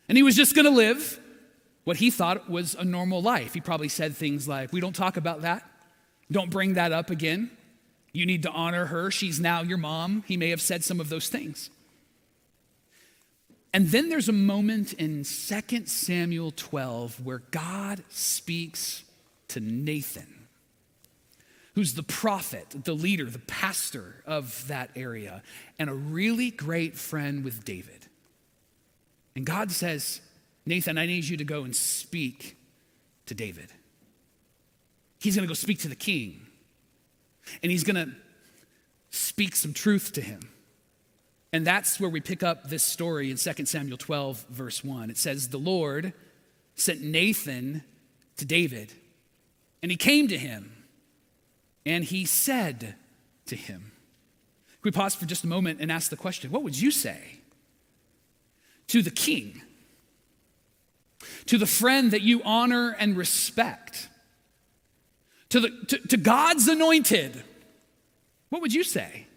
[0.09, 1.19] And he was just going to live
[1.83, 3.53] what he thought was a normal life.
[3.53, 5.63] He probably said things like, We don't talk about that.
[6.31, 7.51] Don't bring that up again.
[8.11, 9.11] You need to honor her.
[9.11, 10.23] She's now your mom.
[10.27, 11.69] He may have said some of those things.
[13.75, 19.03] And then there's a moment in 2 Samuel 12 where God speaks
[19.49, 20.47] to Nathan,
[21.73, 25.43] who's the prophet, the leader, the pastor of that area,
[25.77, 28.07] and a really great friend with David.
[29.35, 30.21] And God says,
[30.65, 32.55] Nathan, I need you to go and speak
[33.25, 33.67] to David.
[35.19, 36.47] He's going to go speak to the king,
[37.61, 38.15] and he's going to
[39.09, 40.39] speak some truth to him.
[41.55, 45.09] And that's where we pick up this story in 2 Samuel 12, verse 1.
[45.09, 46.11] It says, The Lord
[46.75, 47.81] sent Nathan
[48.35, 48.91] to David,
[49.81, 50.83] and he came to him,
[51.85, 52.95] and he said
[53.45, 53.93] to him,
[54.67, 57.39] Can we pause for just a moment and ask the question what would you say
[58.87, 59.61] to the king?
[61.45, 64.09] to the friend that you honor and respect,
[65.47, 67.41] to, the, to, to God's anointed,
[68.49, 69.27] what would you say?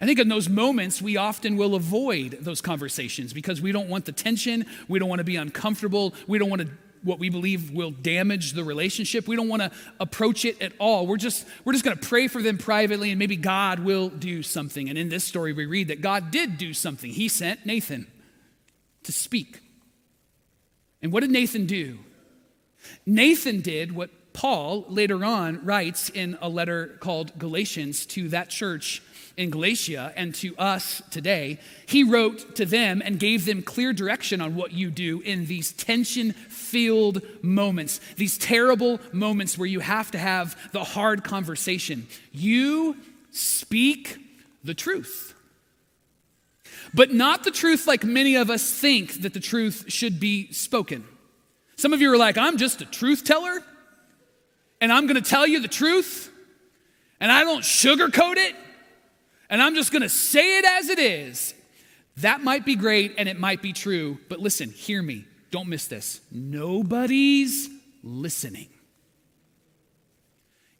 [0.00, 4.04] I think in those moments, we often will avoid those conversations because we don't want
[4.04, 4.66] the tension.
[4.88, 6.14] We don't want to be uncomfortable.
[6.26, 6.68] We don't want to,
[7.02, 9.28] what we believe will damage the relationship.
[9.28, 11.06] We don't want to approach it at all.
[11.06, 14.42] We're just, we're just going to pray for them privately and maybe God will do
[14.42, 14.88] something.
[14.88, 17.10] And in this story, we read that God did do something.
[17.10, 18.08] He sent Nathan
[19.04, 19.60] to speak.
[21.02, 21.98] And what did Nathan do?
[23.06, 29.00] Nathan did what Paul later on writes in a letter called Galatians to that church
[29.36, 31.58] in Galatia and to us today.
[31.86, 35.72] He wrote to them and gave them clear direction on what you do in these
[35.72, 42.06] tension filled moments, these terrible moments where you have to have the hard conversation.
[42.32, 42.96] You
[43.30, 44.18] speak
[44.62, 45.34] the truth
[46.94, 51.04] but not the truth like many of us think that the truth should be spoken.
[51.76, 53.62] Some of you are like, I'm just a truth teller,
[54.80, 56.30] and I'm gonna tell you the truth,
[57.20, 58.54] and I don't sugarcoat it,
[59.54, 61.54] and I'm just going to say it as it is.
[62.16, 65.26] That might be great and it might be true, but listen, hear me.
[65.52, 66.20] Don't miss this.
[66.32, 67.70] Nobody's
[68.02, 68.66] listening.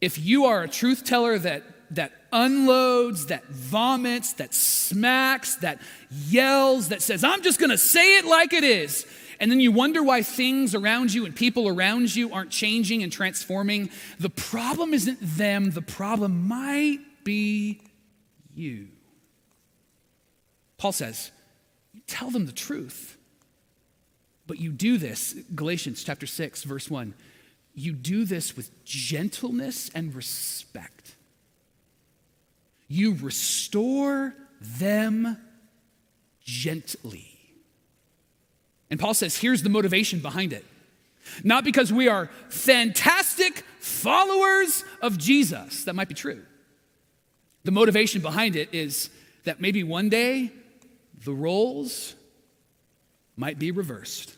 [0.00, 6.88] If you are a truth teller that, that unloads, that vomits, that smacks, that yells,
[6.88, 9.06] that says, I'm just gonna say it like it is,
[9.38, 13.12] and then you wonder why things around you and people around you aren't changing and
[13.12, 17.80] transforming, the problem isn't them, the problem might be
[18.54, 18.88] you.
[20.76, 21.30] Paul says,
[22.06, 23.16] tell them the truth.
[24.46, 27.14] But you do this, Galatians chapter 6, verse 1,
[27.74, 31.14] you do this with gentleness and respect.
[32.86, 35.38] You restore them
[36.44, 37.30] gently.
[38.90, 40.64] And Paul says, here's the motivation behind it.
[41.42, 45.84] Not because we are fantastic followers of Jesus.
[45.84, 46.42] That might be true.
[47.64, 49.10] The motivation behind it is
[49.44, 50.52] that maybe one day
[51.24, 52.14] the roles
[53.36, 54.36] might be reversed.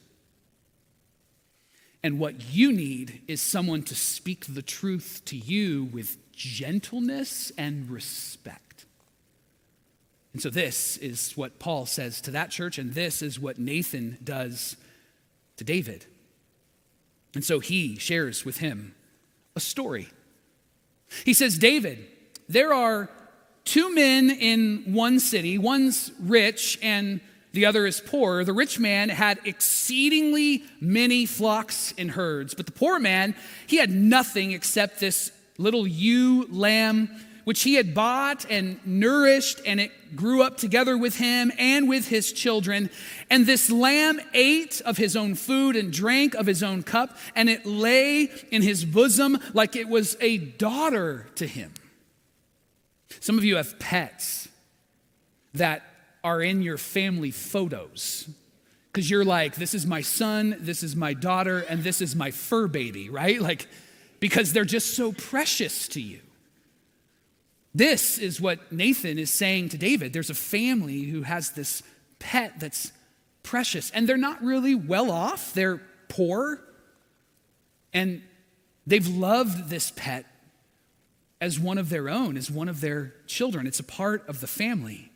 [2.02, 7.90] And what you need is someone to speak the truth to you with gentleness and
[7.90, 8.84] respect.
[10.32, 14.18] And so, this is what Paul says to that church, and this is what Nathan
[14.22, 14.76] does
[15.56, 16.04] to David.
[17.34, 18.94] And so, he shares with him
[19.56, 20.08] a story.
[21.24, 22.06] He says, David,
[22.48, 23.08] there are
[23.64, 27.20] two men in one city, one's rich and
[27.56, 28.44] the other is poor.
[28.44, 33.34] The rich man had exceedingly many flocks and herds, but the poor man,
[33.66, 37.08] he had nothing except this little ewe lamb,
[37.44, 42.08] which he had bought and nourished, and it grew up together with him and with
[42.08, 42.90] his children.
[43.30, 47.48] And this lamb ate of his own food and drank of his own cup, and
[47.48, 51.72] it lay in his bosom like it was a daughter to him.
[53.20, 54.48] Some of you have pets
[55.54, 55.82] that
[56.22, 58.28] are in your family photos
[58.92, 62.30] because you're like, this is my son, this is my daughter, and this is my
[62.30, 63.40] fur baby, right?
[63.40, 63.68] Like,
[64.20, 66.20] because they're just so precious to you.
[67.74, 70.14] This is what Nathan is saying to David.
[70.14, 71.82] There's a family who has this
[72.18, 72.90] pet that's
[73.42, 76.58] precious, and they're not really well off, they're poor,
[77.92, 78.22] and
[78.86, 80.24] they've loved this pet
[81.40, 83.66] as one of their own, as one of their children.
[83.66, 85.10] It's a part of the family.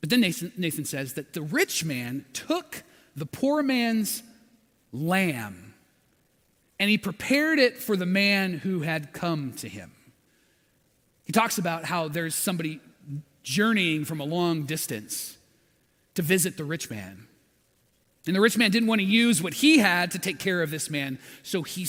[0.00, 2.82] But then Nathan, Nathan says that the rich man took
[3.16, 4.22] the poor man's
[4.92, 5.74] lamb
[6.78, 9.92] and he prepared it for the man who had come to him.
[11.24, 12.80] He talks about how there's somebody
[13.42, 15.36] journeying from a long distance
[16.14, 17.26] to visit the rich man.
[18.26, 20.70] And the rich man didn't want to use what he had to take care of
[20.70, 21.84] this man, so he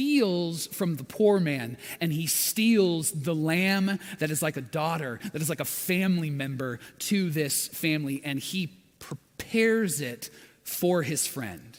[0.00, 5.20] steals from the poor man and he steals the lamb that is like a daughter,
[5.34, 8.66] that is like a family member to this family, and he
[8.98, 10.30] prepares it
[10.62, 11.76] for his friend.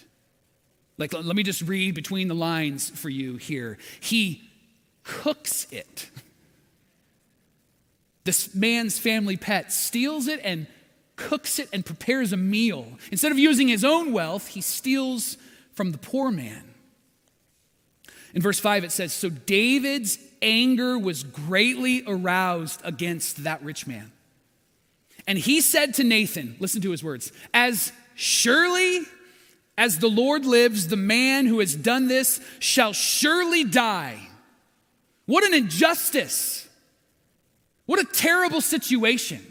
[1.00, 3.80] Like, let me just read between the lines for you here.
[4.00, 4.48] He
[5.04, 6.12] cooks it.
[8.24, 10.68] This man's family pet steals it and
[11.16, 12.86] cooks it and prepares a meal.
[13.12, 15.38] Instead of using his own wealth, he steals
[15.74, 16.71] from the poor man.
[18.34, 24.12] In verse 5, it says So David's anger was greatly aroused against that rich man.
[25.28, 29.02] And he said to Nathan, listen to his words, As surely
[29.78, 34.20] as the Lord lives, the man who has done this shall surely die.
[35.26, 36.68] What an injustice!
[37.86, 39.46] What a terrible situation.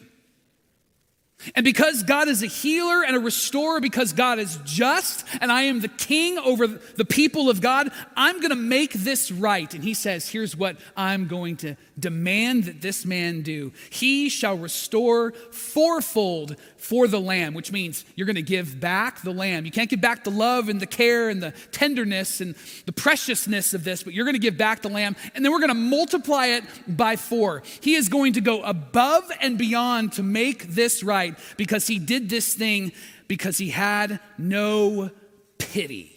[1.55, 5.63] And because God is a healer and a restorer, because God is just, and I
[5.63, 9.73] am the king over the people of God, I'm going to make this right.
[9.73, 13.73] And he says, Here's what I'm going to demand that this man do.
[13.91, 19.33] He shall restore fourfold for the lamb, which means you're going to give back the
[19.33, 19.65] lamb.
[19.65, 22.55] You can't give back the love and the care and the tenderness and
[22.87, 25.59] the preciousness of this, but you're going to give back the lamb, and then we're
[25.59, 27.63] going to multiply it by four.
[27.81, 32.29] He is going to go above and beyond to make this right because he did
[32.29, 32.93] this thing
[33.29, 35.11] because he had no
[35.59, 36.17] pity.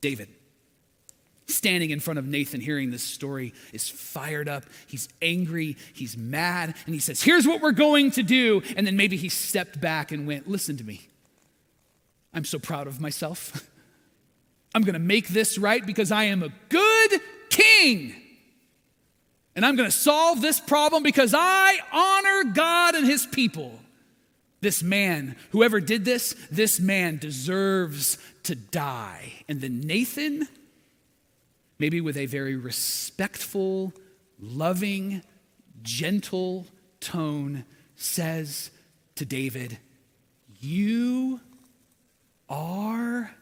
[0.00, 0.28] David
[1.50, 4.64] standing in front of Nathan, hearing this story, is fired up.
[4.86, 5.76] He's angry.
[5.92, 6.74] He's mad.
[6.86, 8.62] And he says, Here's what we're going to do.
[8.76, 11.08] And then maybe he stepped back and went, Listen to me.
[12.32, 13.68] I'm so proud of myself.
[14.74, 18.14] I'm going to make this right because I am a good king.
[19.56, 23.78] And I'm going to solve this problem because I honor God and his people.
[24.60, 29.32] This man, whoever did this, this man deserves to die.
[29.48, 30.46] And then Nathan
[31.80, 33.92] maybe with a very respectful,
[34.38, 35.22] loving,
[35.82, 36.66] gentle
[37.00, 37.64] tone
[37.96, 38.70] says
[39.16, 39.78] to David,
[40.60, 41.40] You
[42.48, 43.34] are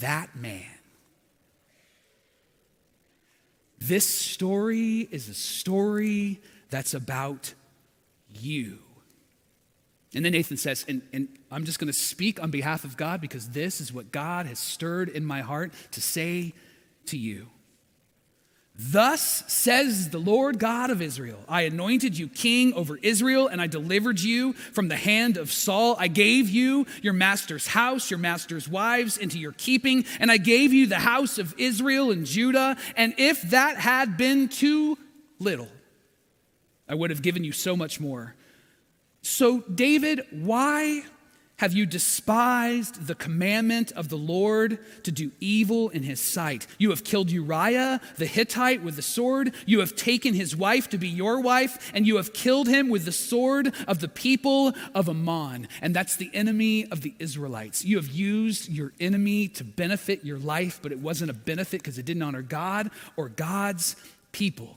[0.00, 0.64] that man.
[3.78, 7.52] This story is a story that's about
[8.32, 8.78] you.
[10.14, 13.20] And then Nathan says, and, and I'm just going to speak on behalf of God
[13.20, 16.54] because this is what God has stirred in my heart to say
[17.06, 17.48] to you.
[18.78, 23.66] Thus says the Lord God of Israel I anointed you king over Israel, and I
[23.66, 25.96] delivered you from the hand of Saul.
[25.98, 30.74] I gave you your master's house, your master's wives into your keeping, and I gave
[30.74, 32.76] you the house of Israel and Judah.
[32.96, 34.98] And if that had been too
[35.38, 35.68] little,
[36.86, 38.34] I would have given you so much more.
[39.22, 41.02] So, David, why
[41.58, 46.66] have you despised the commandment of the Lord to do evil in his sight?
[46.76, 49.54] You have killed Uriah the Hittite with the sword.
[49.64, 53.06] You have taken his wife to be your wife, and you have killed him with
[53.06, 55.66] the sword of the people of Ammon.
[55.80, 57.84] And that's the enemy of the Israelites.
[57.84, 61.96] You have used your enemy to benefit your life, but it wasn't a benefit because
[61.96, 63.96] it didn't honor God or God's
[64.30, 64.76] people.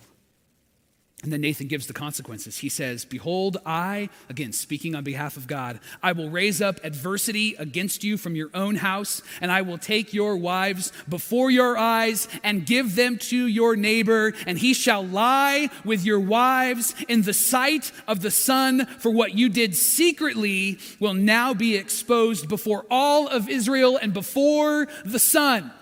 [1.21, 2.59] And then Nathan gives the consequences.
[2.59, 7.55] He says, Behold, I, again speaking on behalf of God, I will raise up adversity
[7.59, 12.29] against you from your own house, and I will take your wives before your eyes
[12.41, 17.33] and give them to your neighbor, and he shall lie with your wives in the
[17.33, 23.27] sight of the sun, for what you did secretly will now be exposed before all
[23.27, 25.73] of Israel and before the sun.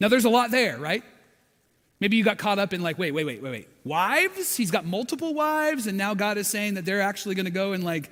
[0.00, 1.04] Now, there's a lot there, right?
[2.00, 3.68] Maybe you got caught up in like, wait, wait, wait, wait, wait.
[3.84, 4.56] Wives?
[4.56, 7.72] He's got multiple wives, and now God is saying that they're actually going to go
[7.72, 8.10] and like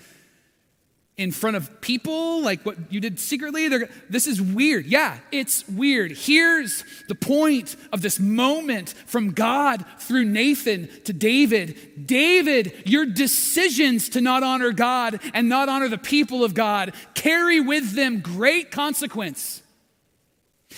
[1.17, 3.67] in front of people, like what you did secretly.
[4.09, 4.87] This is weird.
[4.87, 6.13] Yeah, it's weird.
[6.13, 12.07] Here's the point of this moment from God through Nathan to David.
[12.07, 17.59] David, your decisions to not honor God and not honor the people of God carry
[17.59, 19.63] with them great consequence.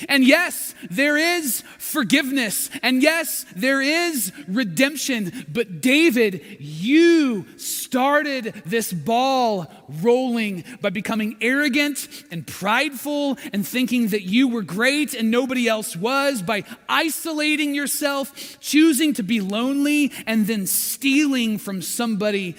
[0.09, 2.71] And yes, there is forgiveness.
[2.83, 5.47] And yes, there is redemption.
[5.49, 9.71] But David, you started this ball
[10.03, 15.97] rolling by becoming arrogant and prideful and thinking that you were great and nobody else
[15.97, 22.57] was, by isolating yourself, choosing to be lonely, and then stealing from somebody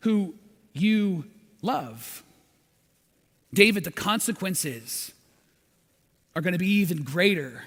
[0.00, 0.34] who
[0.72, 1.24] you
[1.62, 2.22] love.
[3.52, 5.13] David, the consequence is
[6.34, 7.64] are going to be even greater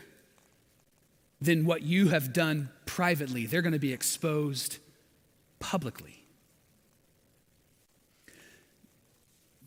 [1.39, 3.45] than what you have done privately.
[3.45, 4.77] They're going to be exposed
[5.59, 6.23] publicly.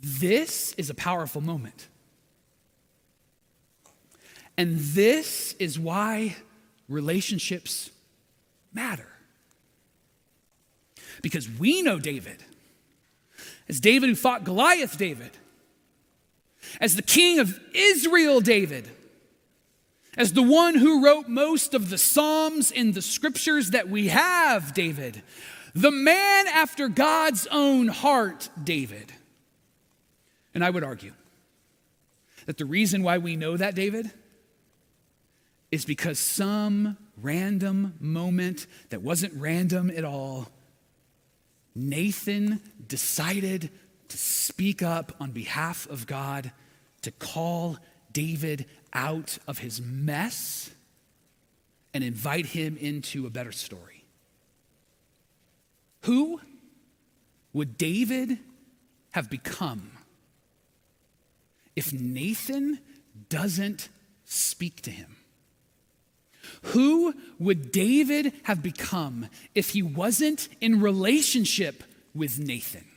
[0.03, 1.89] This is a powerful moment.
[4.57, 6.37] And this is why
[6.89, 7.91] relationships
[8.73, 9.07] matter.
[11.23, 12.43] Because we know David
[13.71, 15.31] as David who fought Goliath, David
[16.81, 18.89] as the king of Israel, David,
[20.17, 24.75] as the one who wrote most of the Psalms in the scriptures that we have,
[24.75, 25.23] David,
[25.75, 29.13] the man after God's own heart, David.
[30.55, 31.13] And I would argue
[32.47, 34.11] that the reason why we know that, David,
[35.71, 40.49] is because some random moment that wasn't random at all,
[41.75, 43.71] Nathan decided
[44.11, 46.53] to speak up on behalf of God,
[47.03, 47.79] to call
[48.13, 50.71] David out of his mess
[51.95, 54.05] and invite him into a better story.
[56.03, 56.41] Who
[57.53, 58.39] would David
[59.13, 59.91] have become
[61.75, 62.79] if Nathan
[63.29, 63.89] doesn't
[64.25, 65.17] speak to him?
[66.63, 71.85] Who would David have become if he wasn't in relationship
[72.15, 72.90] with Nathan?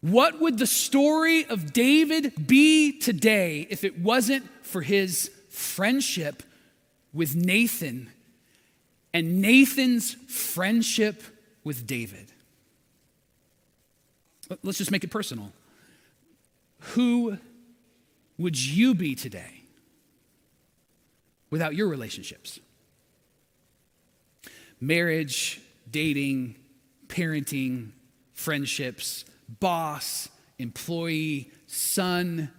[0.00, 6.42] What would the story of David be today if it wasn't for his friendship
[7.12, 8.10] with Nathan
[9.12, 11.22] and Nathan's friendship
[11.64, 12.30] with David?
[14.62, 15.52] Let's just make it personal.
[16.80, 17.38] Who
[18.38, 19.62] would you be today
[21.50, 22.60] without your relationships?
[24.80, 26.54] Marriage, dating,
[27.08, 27.90] parenting,
[28.32, 30.28] friendships, boss,
[30.58, 32.50] employee, son,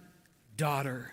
[0.56, 1.12] daughter.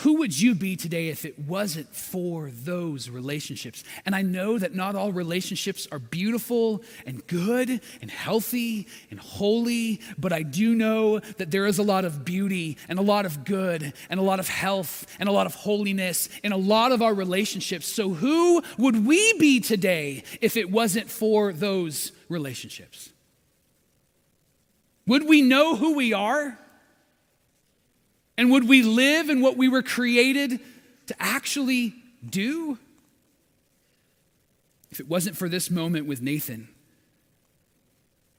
[0.00, 3.82] Who would you be today if it wasn't for those relationships?
[4.04, 10.02] And I know that not all relationships are beautiful and good and healthy and holy,
[10.18, 13.44] but I do know that there is a lot of beauty and a lot of
[13.44, 17.00] good and a lot of health and a lot of holiness in a lot of
[17.00, 17.86] our relationships.
[17.86, 23.12] So, who would we be today if it wasn't for those relationships?
[25.06, 26.58] Would we know who we are?
[28.38, 30.60] And would we live in what we were created
[31.06, 31.94] to actually
[32.28, 32.78] do?
[34.90, 36.68] If it wasn't for this moment with Nathan,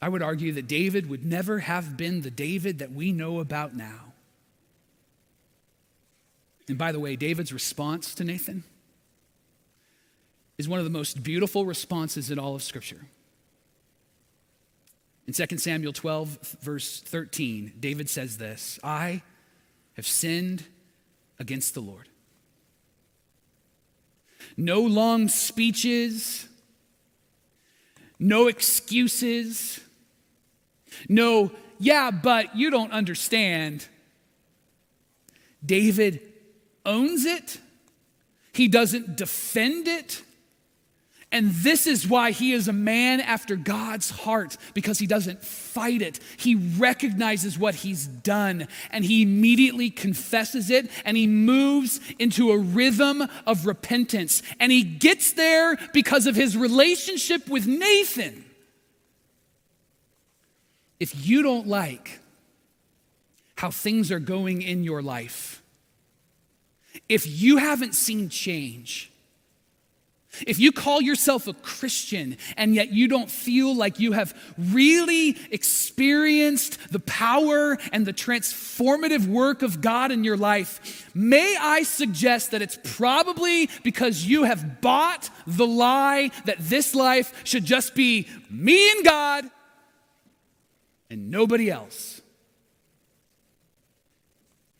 [0.01, 3.75] I would argue that David would never have been the David that we know about
[3.75, 4.13] now.
[6.67, 8.63] And by the way, David's response to Nathan
[10.57, 13.07] is one of the most beautiful responses in all of Scripture.
[15.27, 19.21] In 2 Samuel 12, verse 13, David says this I
[19.95, 20.63] have sinned
[21.37, 22.07] against the Lord.
[24.55, 26.47] No long speeches,
[28.17, 29.81] no excuses,
[31.09, 33.85] no, yeah, but you don't understand.
[35.63, 36.21] David
[36.85, 37.59] owns it,
[38.53, 40.23] he doesn't defend it.
[41.37, 46.01] And this is why he is a man after God's heart, because he doesn't fight
[46.01, 46.19] it.
[46.35, 52.57] He recognizes what he's done and he immediately confesses it and he moves into a
[52.57, 54.41] rhythm of repentance.
[54.59, 58.43] And he gets there because of his relationship with Nathan.
[60.99, 62.17] If you don't like
[63.57, 65.61] how things are going in your life,
[67.07, 69.11] if you haven't seen change,
[70.45, 75.37] if you call yourself a Christian and yet you don't feel like you have really
[75.51, 82.51] experienced the power and the transformative work of God in your life, may I suggest
[82.51, 88.27] that it's probably because you have bought the lie that this life should just be
[88.49, 89.45] me and God
[91.09, 92.21] and nobody else.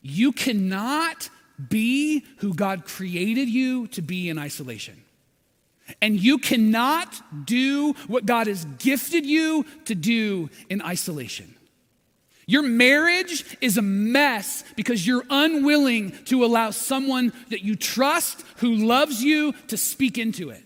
[0.01, 1.29] You cannot
[1.69, 5.03] be who God created you to be in isolation.
[6.01, 11.55] And you cannot do what God has gifted you to do in isolation.
[12.45, 18.73] Your marriage is a mess because you're unwilling to allow someone that you trust, who
[18.73, 20.63] loves you, to speak into it.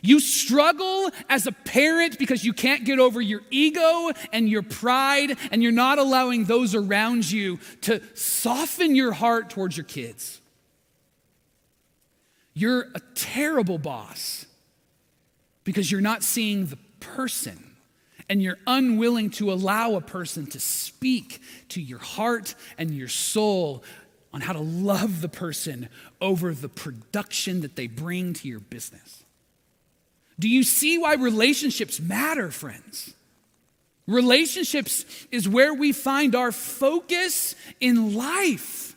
[0.00, 5.36] You struggle as a parent because you can't get over your ego and your pride,
[5.50, 10.40] and you're not allowing those around you to soften your heart towards your kids.
[12.58, 14.44] You're a terrible boss
[15.62, 17.76] because you're not seeing the person
[18.28, 23.84] and you're unwilling to allow a person to speak to your heart and your soul
[24.34, 25.88] on how to love the person
[26.20, 29.22] over the production that they bring to your business.
[30.36, 33.14] Do you see why relationships matter, friends?
[34.08, 38.96] Relationships is where we find our focus in life.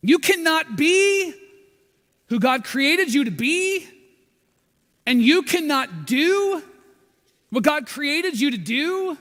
[0.00, 1.34] You cannot be
[2.30, 3.86] who God created you to be,
[5.04, 6.62] and you cannot do
[7.50, 9.18] what God created you to do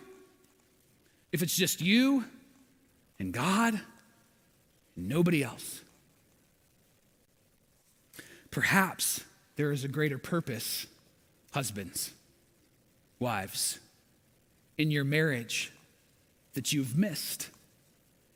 [1.32, 2.24] if it's just you
[3.18, 3.82] and God
[4.95, 5.82] and nobody else.
[8.51, 9.24] Perhaps
[9.55, 10.86] there is a greater purpose,
[11.51, 12.12] husbands,
[13.18, 13.80] wives,
[14.78, 15.72] in your marriage
[16.53, 17.49] that you've missed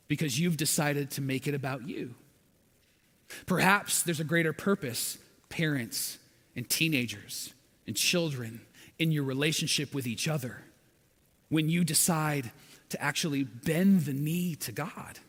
[0.08, 2.16] because you've decided to make it about you.
[3.46, 5.18] Perhaps there's a greater purpose,
[5.50, 6.18] parents
[6.56, 7.54] and teenagers
[7.88, 8.62] and children,
[9.00, 10.64] in your relationship with each other
[11.50, 12.52] when you decide
[12.90, 15.20] to actually bend the knee to God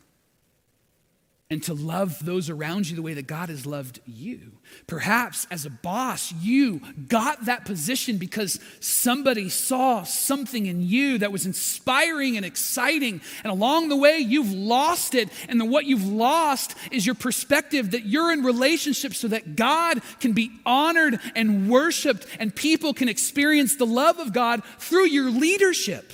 [1.51, 4.53] and to love those around you the way that God has loved you.
[4.87, 11.31] Perhaps as a boss, you got that position because somebody saw something in you that
[11.31, 13.21] was inspiring and exciting.
[13.43, 15.29] And along the way, you've lost it.
[15.47, 20.01] And then what you've lost is your perspective that you're in relationship so that God
[20.19, 25.29] can be honored and worshiped and people can experience the love of God through your
[25.29, 26.11] leadership.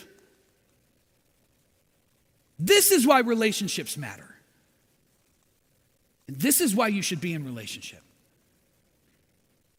[2.59, 4.30] This is why relationships matter.
[6.31, 8.01] And this is why you should be in relationship.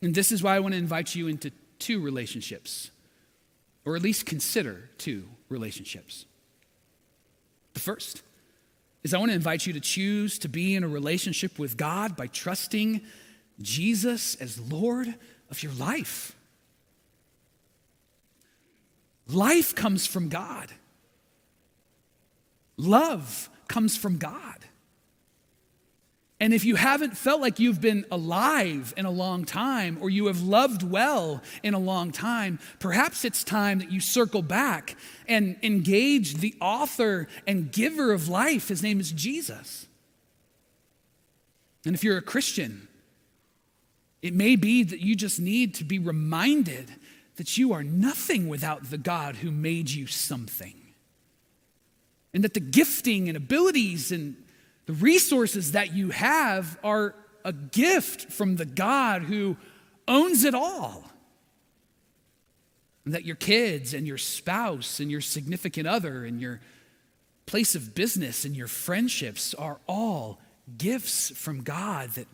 [0.03, 2.90] And this is why I want to invite you into two relationships,
[3.86, 6.26] or at least consider two relationships.
[7.72, 8.22] The first
[9.03, 12.16] is I want to invite you to choose to be in a relationship with God
[12.16, 13.00] by trusting
[13.62, 15.14] Jesus as Lord
[15.48, 16.36] of your life.
[19.26, 20.68] Life comes from God.
[22.76, 24.66] Love comes from God.
[26.43, 30.26] And if you haven't felt like you've been alive in a long time or you
[30.26, 34.97] have loved well in a long time, perhaps it's time that you circle back
[35.28, 38.66] and engage the author and giver of life.
[38.66, 39.86] His name is Jesus.
[41.86, 42.88] And if you're a Christian,
[44.20, 46.90] it may be that you just need to be reminded
[47.36, 50.74] that you are nothing without the God who made you something.
[52.34, 54.41] And that the gifting and abilities and
[54.87, 57.14] the resources that you have are
[57.45, 59.57] a gift from the God who
[60.09, 61.05] owns it all.
[63.05, 66.61] And that your kids and your spouse and your significant other and your
[67.47, 70.41] place of business and your friendships are all
[70.78, 72.28] gifts from God that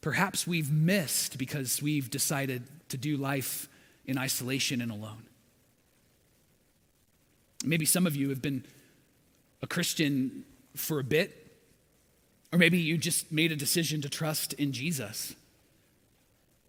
[0.00, 3.68] perhaps we've missed because we've decided to do life
[4.06, 5.24] in isolation and alone.
[7.64, 8.64] Maybe some of you have been
[9.62, 11.39] a Christian for a bit
[12.52, 15.34] or maybe you just made a decision to trust in Jesus.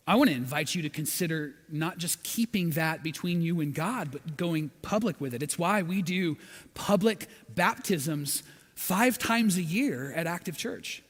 [0.08, 4.12] I want to invite you to consider not just keeping that between you and God,
[4.12, 5.44] but going public with it.
[5.44, 6.38] It's why we do
[6.74, 8.44] public baptisms
[8.76, 11.04] five times a year at Active Church.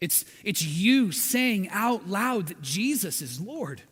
[0.00, 3.82] It's, it's you saying out loud that Jesus is Lord.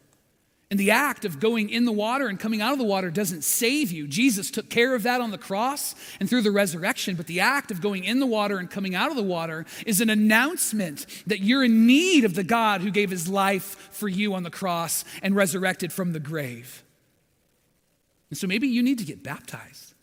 [0.70, 3.42] And the act of going in the water and coming out of the water doesn't
[3.42, 4.06] save you.
[4.06, 7.14] Jesus took care of that on the cross and through the resurrection.
[7.14, 10.02] But the act of going in the water and coming out of the water is
[10.02, 14.34] an announcement that you're in need of the God who gave his life for you
[14.34, 16.84] on the cross and resurrected from the grave.
[18.28, 19.94] And so maybe you need to get baptized.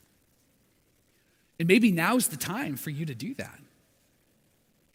[1.59, 3.59] And maybe now's the time for you to do that.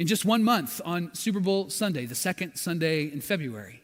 [0.00, 3.79] In just one month on Super Bowl Sunday, the second Sunday in February,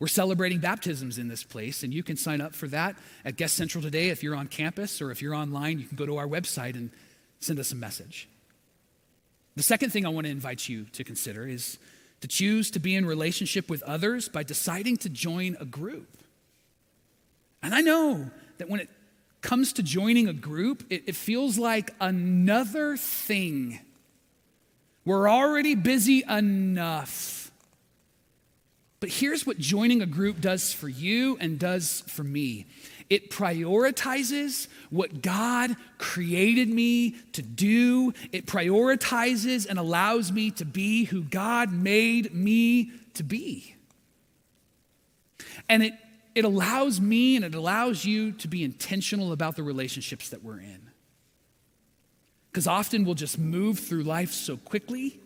[0.00, 3.54] we're celebrating baptisms in this place, and you can sign up for that at Guest
[3.54, 4.08] Central today.
[4.08, 6.90] If you're on campus or if you're online, you can go to our website and
[7.40, 8.28] send us a message.
[9.56, 11.78] The second thing I want to invite you to consider is
[12.20, 16.08] to choose to be in relationship with others by deciding to join a group.
[17.62, 18.88] And I know that when it
[19.42, 23.78] comes to joining a group, it, it feels like another thing.
[25.04, 27.43] We're already busy enough
[29.04, 32.64] but here's what joining a group does for you and does for me
[33.10, 41.04] it prioritizes what God created me to do, it prioritizes and allows me to be
[41.04, 43.76] who God made me to be.
[45.68, 45.92] And it,
[46.34, 50.60] it allows me and it allows you to be intentional about the relationships that we're
[50.60, 50.88] in.
[52.50, 55.20] Because often we'll just move through life so quickly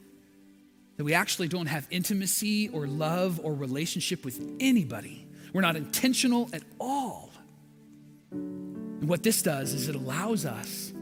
[0.98, 5.26] that we actually don't have intimacy or love or relationship with anybody.
[5.52, 7.30] We're not intentional at all.
[8.32, 10.92] And what this does is it allows us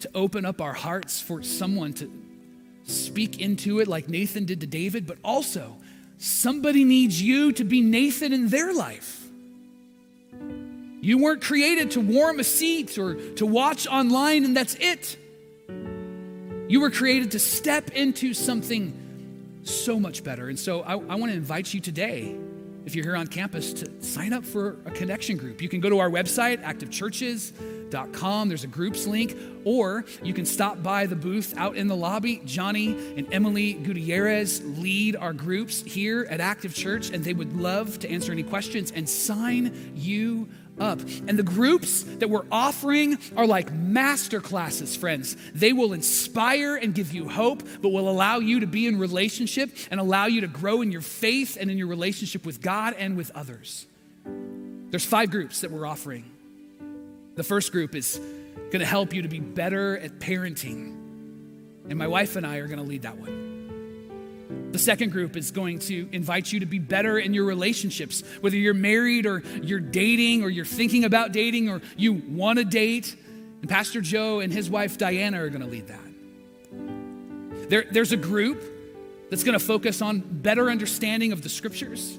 [0.00, 2.10] to open up our hearts for someone to
[2.84, 5.76] speak into it like Nathan did to David, but also
[6.16, 9.26] somebody needs you to be Nathan in their life.
[11.00, 15.18] You weren't created to warm a seat or to watch online, and that's it.
[16.68, 18.92] You were created to step into something
[19.64, 20.50] so much better.
[20.50, 22.36] And so I, I want to invite you today,
[22.84, 25.62] if you're here on campus, to sign up for a connection group.
[25.62, 28.48] You can go to our website, activechurches.com.
[28.50, 32.42] There's a groups link, or you can stop by the booth out in the lobby.
[32.44, 37.98] Johnny and Emily Gutierrez lead our groups here at Active Church, and they would love
[38.00, 40.46] to answer any questions and sign you
[40.80, 41.00] up.
[41.00, 45.36] And the groups that we're offering are like master classes, friends.
[45.54, 49.70] They will inspire and give you hope, but will allow you to be in relationship
[49.90, 53.16] and allow you to grow in your faith and in your relationship with God and
[53.16, 53.86] with others.
[54.90, 56.24] There's five groups that we're offering.
[57.34, 58.18] The first group is
[58.70, 60.94] going to help you to be better at parenting.
[61.88, 63.47] And my wife and I are going to lead that one.
[64.48, 68.56] The second group is going to invite you to be better in your relationships, whether
[68.56, 73.14] you're married or you're dating or you're thinking about dating or you want to date.
[73.60, 77.68] And Pastor Joe and his wife Diana are going to lead that.
[77.68, 78.62] There, there's a group
[79.30, 82.18] that's going to focus on better understanding of the scriptures.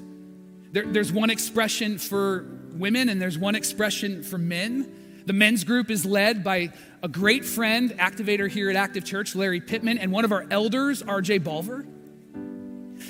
[0.70, 5.22] There, there's one expression for women and there's one expression for men.
[5.26, 6.72] The men's group is led by
[7.02, 11.02] a great friend, activator here at Active Church, Larry Pittman, and one of our elders,
[11.02, 11.84] RJ Bulver.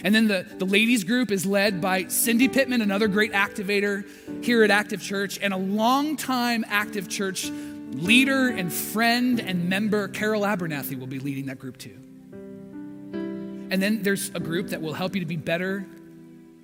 [0.03, 4.05] And then the, the ladies group is led by Cindy Pittman, another great activator
[4.42, 7.51] here at Active Church, and a longtime Active Church
[7.92, 11.96] leader and friend and member, Carol Abernathy, will be leading that group too.
[13.70, 15.84] And then there's a group that will help you to be better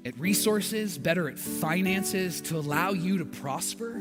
[0.05, 3.93] at resources, better at finances, to allow you to prosper.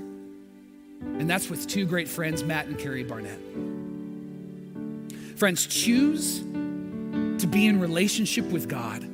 [1.01, 3.39] And that's with two great friends, Matt and Carrie Barnett.
[5.35, 9.05] Friends, choose to be in relationship with God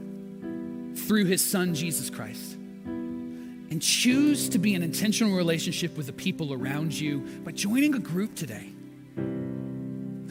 [0.95, 2.53] through his son, Jesus Christ.
[2.85, 7.99] And choose to be an intentional relationship with the people around you by joining a
[7.99, 8.69] group today.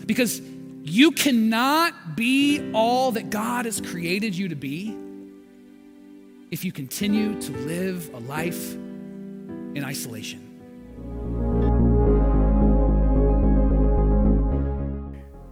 [0.06, 0.40] Because
[0.82, 4.96] you cannot be all that God has created you to be
[6.50, 11.49] if you continue to live a life in isolation.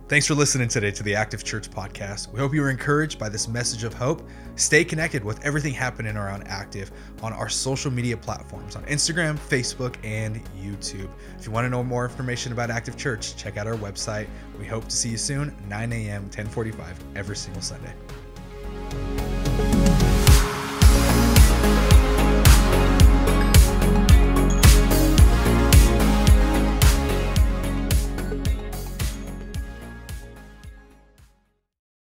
[0.08, 2.32] Thanks for listening today to the Active Church podcast.
[2.32, 4.26] We hope you were encouraged by this message of hope.
[4.56, 6.90] Stay connected with everything happening around Active
[7.22, 11.10] on our social media platforms on Instagram, Facebook, and YouTube.
[11.38, 14.28] If you want to know more information about Active Church, check out our website.
[14.58, 17.92] We hope to see you soon, 9 a.m., 1045 every single Sunday.